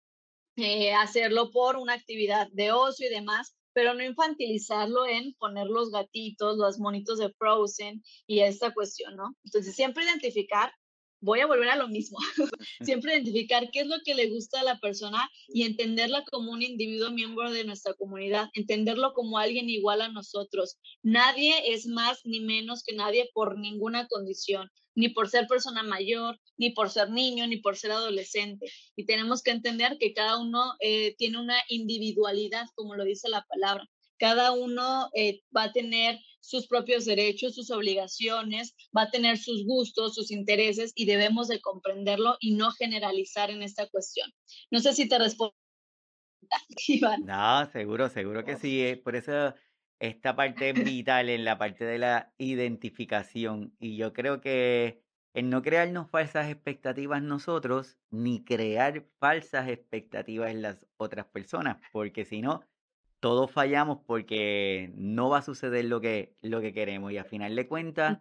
[0.58, 5.92] eh, hacerlo por una actividad de ocio y demás, pero no infantilizarlo en poner los
[5.92, 9.36] gatitos, los monitos de Frozen y esta cuestión, ¿no?
[9.44, 10.72] Entonces, siempre identificar
[11.26, 12.20] voy a volver a lo mismo.
[12.82, 16.62] Siempre identificar qué es lo que le gusta a la persona y entenderla como un
[16.62, 20.78] individuo miembro de nuestra comunidad, entenderlo como alguien igual a nosotros.
[21.02, 26.40] Nadie es más ni menos que nadie por ninguna condición, ni por ser persona mayor,
[26.58, 28.72] ni por ser niño, ni por ser adolescente.
[28.96, 33.44] Y tenemos que entender que cada uno eh, tiene una individualidad, como lo dice la
[33.50, 33.90] palabra.
[34.18, 39.66] Cada uno eh, va a tener sus propios derechos, sus obligaciones, va a tener sus
[39.66, 44.32] gustos, sus intereses y debemos de comprenderlo y no generalizar en esta cuestión.
[44.72, 45.56] No sé si te respondo.
[46.88, 47.26] Iván.
[47.26, 48.84] No, seguro, seguro que sí.
[48.84, 49.54] Eh, por eso
[50.00, 55.50] esta parte es vital en la parte de la identificación y yo creo que el
[55.50, 62.42] no crearnos falsas expectativas nosotros, ni crear falsas expectativas en las otras personas, porque si
[62.42, 62.64] no,
[63.26, 67.12] todos fallamos porque no va a suceder lo que, lo que queremos.
[67.12, 68.20] Y a final de cuentas,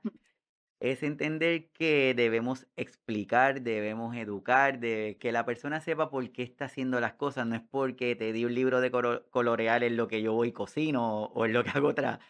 [0.80, 6.64] es entender que debemos explicar, debemos educar, de que la persona sepa por qué está
[6.64, 7.46] haciendo las cosas.
[7.46, 8.90] No es porque te di un libro de
[9.28, 12.20] colorear en lo que yo voy cocino o en lo que hago otra,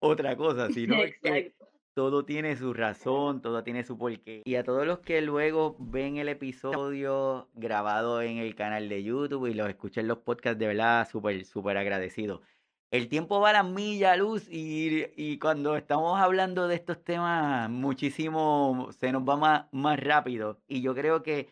[0.00, 1.54] otra cosa, sino que
[1.94, 4.42] todo tiene su razón, todo tiene su porqué.
[4.44, 9.46] Y a todos los que luego ven el episodio grabado en el canal de YouTube
[9.46, 12.42] y los escuchan los podcasts, de verdad, súper, súper agradecido.
[12.90, 17.68] El tiempo va a la milla, Luz, y, y, cuando estamos hablando de estos temas,
[17.70, 20.60] muchísimo se nos va más, más rápido.
[20.68, 21.48] Y yo creo que,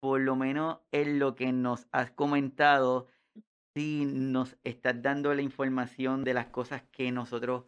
[0.00, 3.06] por lo menos en lo que nos has comentado,
[3.74, 7.64] sí nos estás dando la información de las cosas que nosotros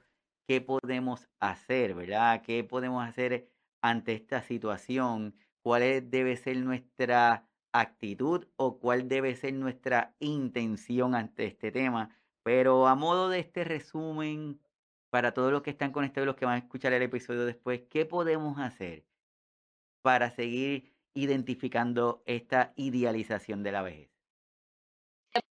[0.47, 2.42] qué podemos hacer, ¿verdad?
[2.42, 3.51] ¿Qué podemos hacer
[3.82, 5.36] ante esta situación?
[5.62, 12.16] ¿Cuál debe ser nuestra actitud o cuál debe ser nuestra intención ante este tema?
[12.42, 14.61] Pero a modo de este resumen,
[15.11, 17.82] para todos los que están conectados y los que van a escuchar el episodio después,
[17.88, 19.07] ¿qué podemos hacer
[20.03, 24.11] para seguir identificando esta idealización de la vejez?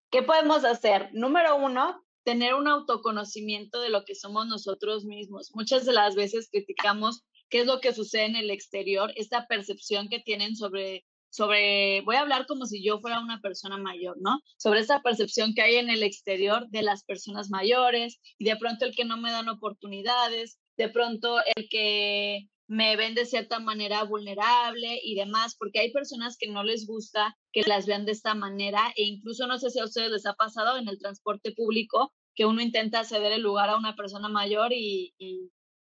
[0.09, 1.09] ¿Qué podemos hacer?
[1.13, 5.51] Número uno, tener un autoconocimiento de lo que somos nosotros mismos.
[5.53, 10.07] Muchas de las veces criticamos qué es lo que sucede en el exterior, esta percepción
[10.09, 14.39] que tienen sobre, sobre, voy a hablar como si yo fuera una persona mayor, ¿no?
[14.57, 18.85] Sobre esa percepción que hay en el exterior de las personas mayores y de pronto
[18.85, 24.05] el que no me dan oportunidades, de pronto el que me ven de cierta manera
[24.05, 28.33] vulnerable y demás, porque hay personas que no les gusta que las vean de esta
[28.33, 32.13] manera e incluso no sé si a ustedes les ha pasado en el transporte público
[32.33, 35.13] que uno intenta ceder el lugar a una persona mayor y,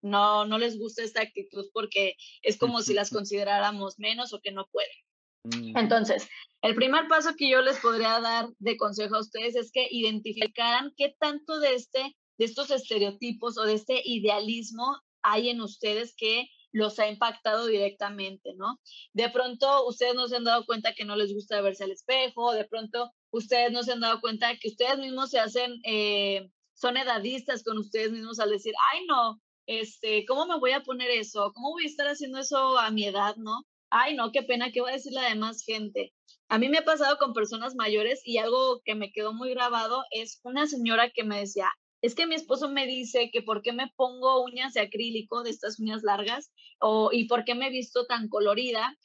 [0.03, 4.51] no, no les gusta esta actitud porque es como si las consideráramos menos o que
[4.51, 5.77] no pueden.
[5.77, 6.29] Entonces,
[6.61, 10.93] el primer paso que yo les podría dar de consejo a ustedes es que identificaran
[10.97, 16.49] qué tanto de este de estos estereotipos o de este idealismo hay en ustedes que
[16.73, 18.79] los ha impactado directamente, ¿no?
[19.13, 22.53] De pronto ustedes no se han dado cuenta que no les gusta verse al espejo,
[22.53, 26.97] de pronto ustedes no se han dado cuenta que ustedes mismos se hacen, eh, son
[26.97, 31.53] edadistas con ustedes mismos al decir, ay no, este, ¿cómo me voy a poner eso?
[31.55, 33.63] ¿Cómo voy a estar haciendo eso a mi edad, no?
[33.91, 36.13] Ay no, qué pena, ¿qué va a decir la demás gente?
[36.49, 40.05] A mí me ha pasado con personas mayores y algo que me quedó muy grabado
[40.11, 41.71] es una señora que me decía,
[42.03, 45.51] es que mi esposo me dice que por qué me pongo uñas de acrílico, de
[45.51, 48.97] estas uñas largas, o, y por qué me he visto tan colorida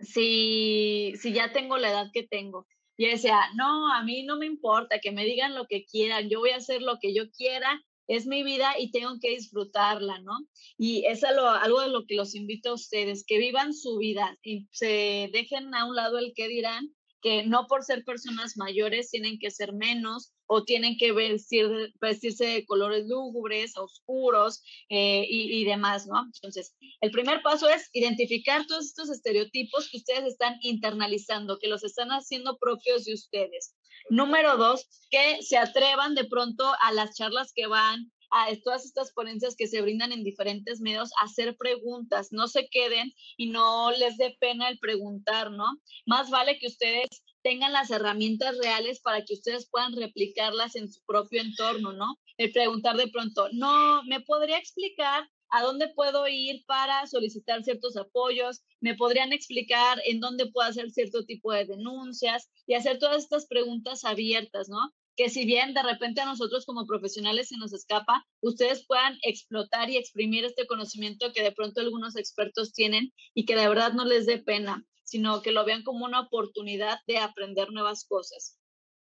[0.00, 2.66] si, si ya tengo la edad que tengo.
[2.98, 6.40] Y decía, no, a mí no me importa, que me digan lo que quieran, yo
[6.40, 10.32] voy a hacer lo que yo quiera, es mi vida y tengo que disfrutarla, ¿no?
[10.78, 14.38] Y es algo, algo de lo que los invito a ustedes, que vivan su vida
[14.42, 19.10] y se dejen a un lado el que dirán que no por ser personas mayores
[19.10, 25.60] tienen que ser menos o tienen que vestir, vestirse de colores lúgubres, oscuros eh, y,
[25.60, 26.24] y, demás, ¿no?
[26.24, 31.82] Entonces, el primer paso es identificar todos estos estereotipos que ustedes están internalizando, que los
[31.84, 33.74] están haciendo propios de ustedes.
[34.08, 39.12] Número dos, que se atrevan de pronto a las charlas que van, a todas estas
[39.12, 44.18] ponencias que se brindan en diferentes medios, hacer preguntas, no se queden y no les
[44.18, 45.64] dé pena el preguntar, ¿no?
[46.04, 47.08] Más vale que ustedes
[47.42, 52.18] tengan las herramientas reales para que ustedes puedan replicarlas en su propio entorno, ¿no?
[52.36, 57.96] El preguntar de pronto, no, ¿me podría explicar a dónde puedo ir para solicitar ciertos
[57.96, 58.62] apoyos?
[58.80, 62.50] ¿Me podrían explicar en dónde puedo hacer cierto tipo de denuncias?
[62.66, 64.92] Y hacer todas estas preguntas abiertas, ¿no?
[65.16, 69.88] Que si bien de repente a nosotros como profesionales se nos escapa, ustedes puedan explotar
[69.90, 74.04] y exprimir este conocimiento que de pronto algunos expertos tienen y que de verdad no
[74.04, 78.58] les dé pena, sino que lo vean como una oportunidad de aprender nuevas cosas.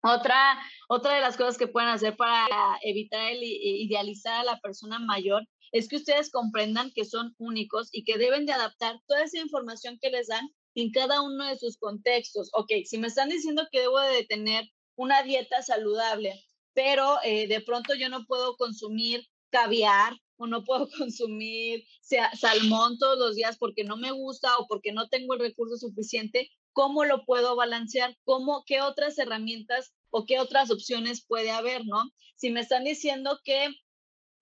[0.02, 2.48] Otra, otra de las cosas que pueden hacer para
[2.82, 8.02] evitar el idealizar a la persona mayor es que ustedes comprendan que son únicos y
[8.04, 11.78] que deben de adaptar toda esa información que les dan en cada uno de sus
[11.78, 12.50] contextos.
[12.54, 14.64] Ok, si me están diciendo que debo de tener
[14.96, 20.88] una dieta saludable, pero eh, de pronto yo no puedo consumir caviar o no puedo
[20.98, 21.84] consumir
[22.34, 26.50] salmón todos los días porque no me gusta o porque no tengo el recurso suficiente,
[26.72, 28.16] ¿cómo lo puedo balancear?
[28.24, 32.02] ¿Cómo, qué otras herramientas o qué otras opciones puede haber, no?
[32.36, 33.68] Si me están diciendo que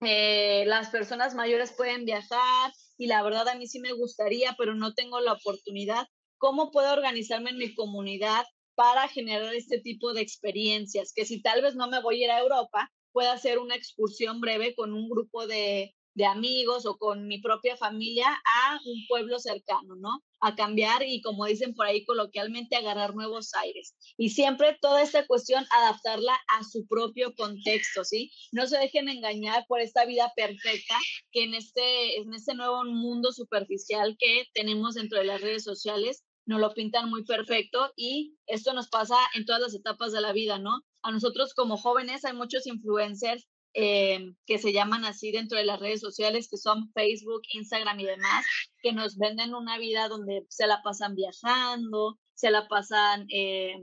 [0.01, 4.73] eh, las personas mayores pueden viajar y la verdad a mí sí me gustaría, pero
[4.73, 6.07] no tengo la oportunidad.
[6.37, 8.43] ¿Cómo puedo organizarme en mi comunidad
[8.81, 11.13] para generar este tipo de experiencias?
[11.13, 14.41] Que si tal vez no me voy a ir a Europa, pueda hacer una excursión
[14.41, 15.93] breve con un grupo de,
[16.25, 20.09] amigos o con mi propia familia a un pueblo cercano, ¿no?
[20.39, 23.95] A cambiar y como dicen por ahí coloquialmente, agarrar nuevos aires.
[24.17, 28.31] Y siempre toda esta cuestión, adaptarla a su propio contexto, ¿sí?
[28.51, 30.95] No se dejen engañar por esta vida perfecta
[31.31, 36.23] que en este, en este nuevo mundo superficial que tenemos dentro de las redes sociales,
[36.45, 40.33] nos lo pintan muy perfecto y esto nos pasa en todas las etapas de la
[40.33, 40.81] vida, ¿no?
[41.03, 45.79] A nosotros como jóvenes hay muchos influencers eh, que se llaman así dentro de las
[45.79, 48.45] redes sociales, que son Facebook, Instagram y demás,
[48.81, 53.75] que nos venden una vida donde se la pasan viajando, se la pasan eh,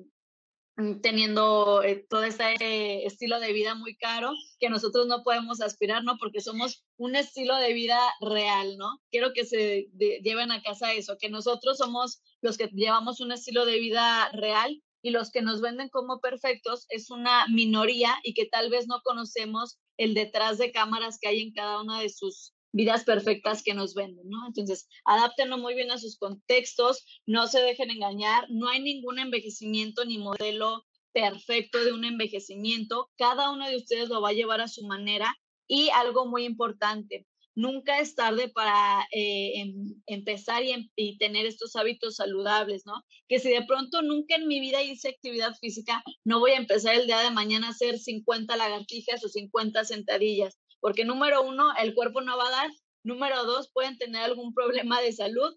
[1.01, 6.19] teniendo eh, todo este estilo de vida muy caro que nosotros no podemos aspirar, ¿no?
[6.19, 9.01] Porque somos un estilo de vida real, ¿no?
[9.11, 9.89] Quiero que se
[10.23, 14.83] lleven a casa eso, que nosotros somos los que llevamos un estilo de vida real
[15.03, 19.01] y los que nos venden como perfectos es una minoría y que tal vez no
[19.05, 23.75] conocemos el detrás de cámaras que hay en cada una de sus vidas perfectas que
[23.75, 24.47] nos venden, ¿no?
[24.47, 30.05] Entonces, adáptenlo muy bien a sus contextos, no se dejen engañar, no hay ningún envejecimiento
[30.05, 34.69] ni modelo perfecto de un envejecimiento, cada uno de ustedes lo va a llevar a
[34.69, 35.35] su manera
[35.67, 37.27] y algo muy importante,
[37.59, 43.03] nunca es tarde para eh, em, empezar y, y, tener estos hábitos saludables, ¿no?
[43.27, 46.95] Que si de pronto nunca en mi vida hice actividad física, no voy a empezar
[46.95, 51.95] el día de mañana a hacer 50 lagartijas o 50 sentadillas, porque número uno, el
[51.95, 52.71] cuerpo no va a dar,
[53.03, 55.53] número dos, pueden tener algún problema de salud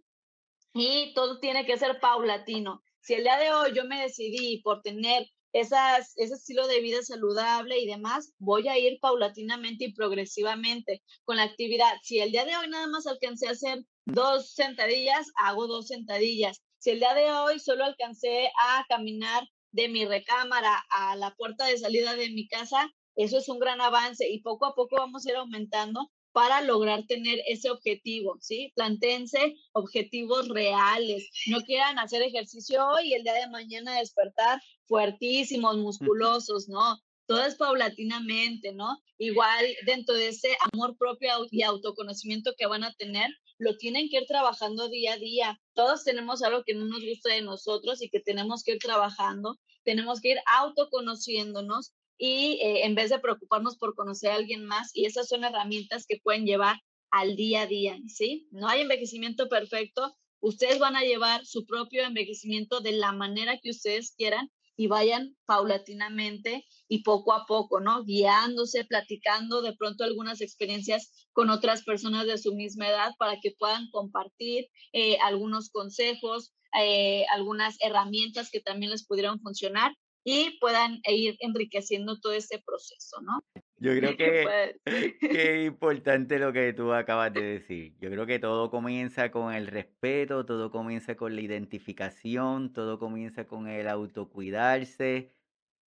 [0.74, 2.82] y todo tiene que ser paulatino.
[3.02, 7.02] Si el día de hoy yo me decidí por tener esas, ese estilo de vida
[7.04, 11.94] saludable y demás, voy a ir paulatinamente y progresivamente con la actividad.
[12.04, 16.62] Si el día de hoy nada más alcancé a hacer dos sentadillas, hago dos sentadillas.
[16.80, 21.66] Si el día de hoy solo alcancé a caminar de mi recámara a la puerta
[21.66, 25.26] de salida de mi casa, eso es un gran avance y poco a poco vamos
[25.26, 28.72] a ir aumentando para lograr tener ese objetivo, ¿sí?
[28.76, 31.30] Plantéense objetivos reales.
[31.48, 36.98] No quieran hacer ejercicio hoy y el día de mañana despertar fuertísimos, musculosos, ¿no?
[37.28, 38.98] Todo es paulatinamente, ¿no?
[39.18, 44.18] Igual dentro de ese amor propio y autoconocimiento que van a tener, lo tienen que
[44.18, 45.62] ir trabajando día a día.
[45.74, 49.58] Todos tenemos algo que no nos gusta de nosotros y que tenemos que ir trabajando.
[49.84, 51.94] Tenemos que ir autoconociéndonos
[52.24, 56.06] y eh, en vez de preocuparnos por conocer a alguien más, y esas son herramientas
[56.08, 56.78] que pueden llevar
[57.10, 58.48] al día a día, ¿sí?
[58.52, 63.72] No hay envejecimiento perfecto, ustedes van a llevar su propio envejecimiento de la manera que
[63.72, 68.04] ustedes quieran y vayan paulatinamente y poco a poco, ¿no?
[68.04, 73.56] Guiándose, platicando de pronto algunas experiencias con otras personas de su misma edad para que
[73.58, 81.00] puedan compartir eh, algunos consejos, eh, algunas herramientas que también les pudieran funcionar y puedan
[81.06, 83.44] ir enriqueciendo todo ese proceso, ¿no?
[83.78, 87.96] Yo creo que, es importante lo que tú acabas de decir.
[88.00, 93.48] Yo creo que todo comienza con el respeto, todo comienza con la identificación, todo comienza
[93.48, 95.34] con el autocuidarse,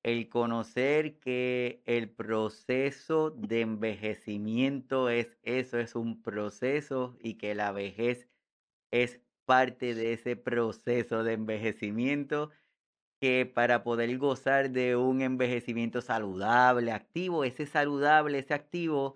[0.03, 7.71] el conocer que el proceso de envejecimiento es eso, es un proceso y que la
[7.73, 8.29] vejez
[8.91, 12.51] es parte de ese proceso de envejecimiento
[13.25, 19.15] que para poder gozar de un envejecimiento saludable, activo, ese saludable, ese activo,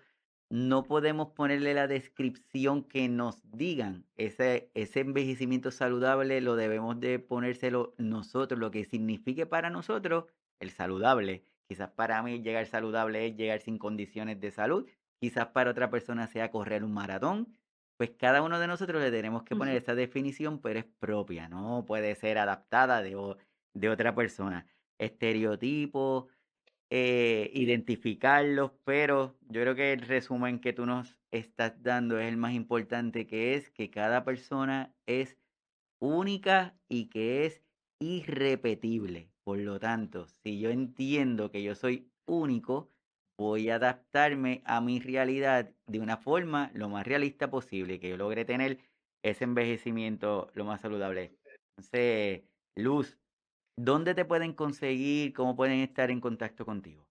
[0.49, 4.07] no podemos ponerle la descripción que nos digan.
[4.17, 10.25] Ese, ese envejecimiento saludable lo debemos de ponérselo nosotros, lo que signifique para nosotros
[10.59, 11.43] el saludable.
[11.67, 14.89] Quizás para mí llegar saludable es llegar sin condiciones de salud.
[15.21, 17.59] Quizás para otra persona sea correr un maratón.
[17.99, 21.85] Pues cada uno de nosotros le tenemos que poner esa definición, pero es propia, no
[21.85, 23.17] puede ser adaptada de,
[23.75, 24.67] de otra persona.
[24.99, 26.27] Estereotipos,
[26.91, 32.37] eh, identificarlos, pero yo creo que el resumen que tú nos estás dando es el
[32.39, 35.37] más importante, que es que cada persona es
[36.01, 37.63] única y que es
[38.01, 39.31] irrepetible.
[39.45, 42.91] Por lo tanto, si yo entiendo que yo soy único,
[43.39, 48.17] voy a adaptarme a mi realidad de una forma lo más realista posible, que yo
[48.17, 48.79] logre tener
[49.23, 51.37] ese envejecimiento lo más saludable.
[51.77, 52.45] Entonces,
[52.77, 53.18] Luz,
[53.81, 55.33] ¿Dónde te pueden conseguir?
[55.33, 57.07] ¿Cómo pueden estar en contacto contigo?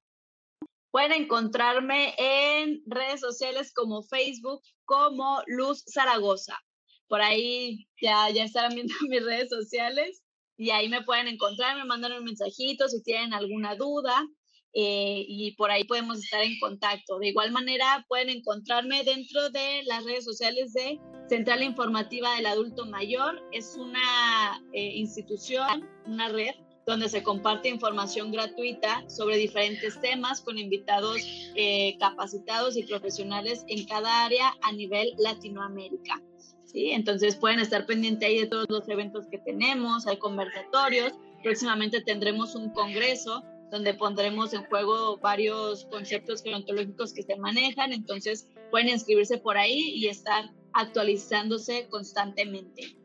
[0.91, 6.59] Pueden encontrarme en redes sociales como Facebook, como Luz Zaragoza.
[7.07, 10.21] Por ahí ya, ya estarán viendo mis redes sociales
[10.57, 14.27] y ahí me pueden encontrar, me mandan un mensajito si tienen alguna duda.
[14.73, 17.19] Eh, y por ahí podemos estar en contacto.
[17.19, 20.99] De igual manera, pueden encontrarme dentro de las redes sociales de
[21.29, 23.41] Central Informativa del Adulto Mayor.
[23.51, 26.55] Es una eh, institución, una red
[26.87, 31.17] donde se comparte información gratuita sobre diferentes temas con invitados
[31.55, 36.23] eh, capacitados y profesionales en cada área a nivel Latinoamérica.
[36.63, 36.91] ¿sí?
[36.91, 41.11] Entonces pueden estar pendientes ahí de todos los eventos que tenemos, hay conversatorios,
[41.43, 48.49] próximamente tendremos un congreso donde pondremos en juego varios conceptos gerontológicos que se manejan, entonces
[48.71, 52.95] pueden inscribirse por ahí y estar actualizándose constantemente.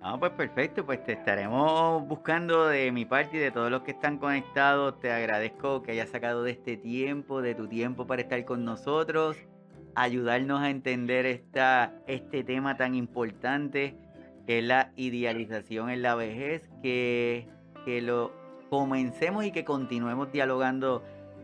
[0.00, 3.90] Ah, pues perfecto, pues te estaremos buscando de mi parte y de todos los que
[3.90, 5.00] están conectados.
[5.00, 9.36] Te agradezco que hayas sacado de este tiempo, de tu tiempo para estar con nosotros,
[9.96, 13.96] ayudarnos a entender esta, este tema tan importante
[14.46, 17.48] que es la idealización en la vejez, que,
[17.84, 18.32] que lo
[18.68, 21.02] comencemos y que continuemos dialogando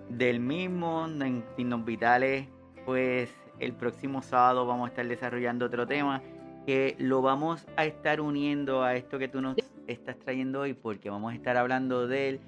[0.08, 2.46] del mismo en Signos Vitales,
[2.84, 6.22] pues el próximo sábado vamos a estar desarrollando otro tema
[6.66, 9.56] que lo vamos a estar uniendo a esto que tú nos
[9.86, 12.40] estás trayendo hoy, porque vamos a estar hablando del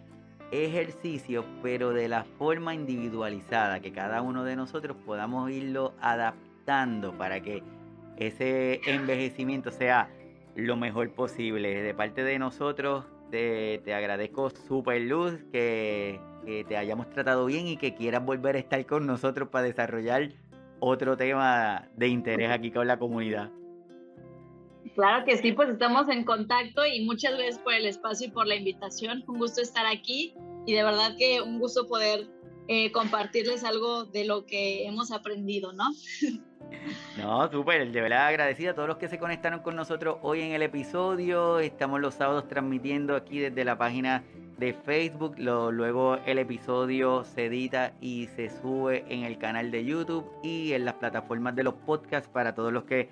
[0.50, 7.40] ejercicio, pero de la forma individualizada, que cada uno de nosotros podamos irlo adaptando para
[7.40, 7.62] que
[8.16, 10.08] ese envejecimiento sea
[10.54, 11.82] lo mejor posible.
[11.82, 16.20] De parte de nosotros, te, agradezco super luz que,
[16.68, 20.30] te hayamos tratado bien y que quieras volver a estar con nosotros para desarrollar
[20.78, 23.50] otro tema de interés aquí con la comunidad.
[24.94, 28.46] Claro que sí, pues estamos en contacto y muchas gracias por el espacio y por
[28.46, 29.24] la invitación.
[29.26, 32.28] Un gusto estar aquí y de verdad que un gusto poder
[32.68, 35.84] eh, compartirles algo de lo que hemos aprendido, ¿no?
[37.16, 40.52] No, súper, de verdad agradecida a todos los que se conectaron con nosotros hoy en
[40.52, 41.58] el episodio.
[41.58, 44.22] Estamos los sábados transmitiendo aquí desde la página
[44.58, 45.36] de Facebook.
[45.38, 50.84] luego el episodio se edita y se sube en el canal de YouTube y en
[50.84, 53.08] las plataformas de los podcasts para todos los que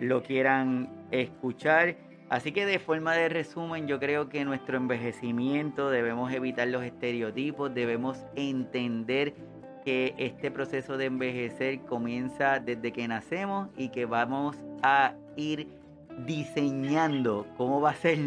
[0.00, 1.96] lo quieran escuchar.
[2.28, 7.72] Así que de forma de resumen, yo creo que nuestro envejecimiento debemos evitar los estereotipos,
[7.72, 9.34] debemos entender
[9.86, 15.68] que este proceso de envejecer comienza desde que nacemos y que vamos a ir
[16.26, 18.18] diseñando cómo va a ser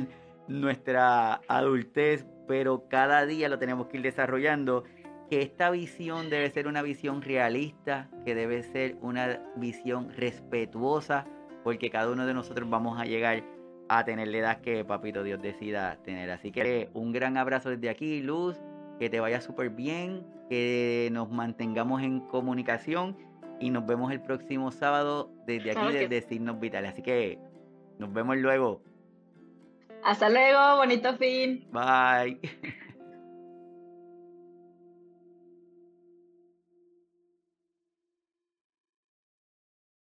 [0.47, 4.85] nuestra adultez, pero cada día lo tenemos que ir desarrollando,
[5.29, 11.25] que esta visión debe ser una visión realista, que debe ser una visión respetuosa
[11.65, 13.43] porque cada uno de nosotros vamos a llegar
[13.89, 16.31] a tener la edad que Papito Dios decida tener.
[16.31, 18.55] Así que un gran abrazo desde aquí, Luz,
[18.97, 23.15] que te vaya súper bien, que nos mantengamos en comunicación
[23.59, 26.93] y nos vemos el próximo sábado desde aquí, desde Signos Vitales.
[26.93, 27.39] Así que
[27.99, 28.81] nos vemos luego.
[30.03, 31.67] Hasta luego, bonito fin.
[31.71, 32.39] Bye.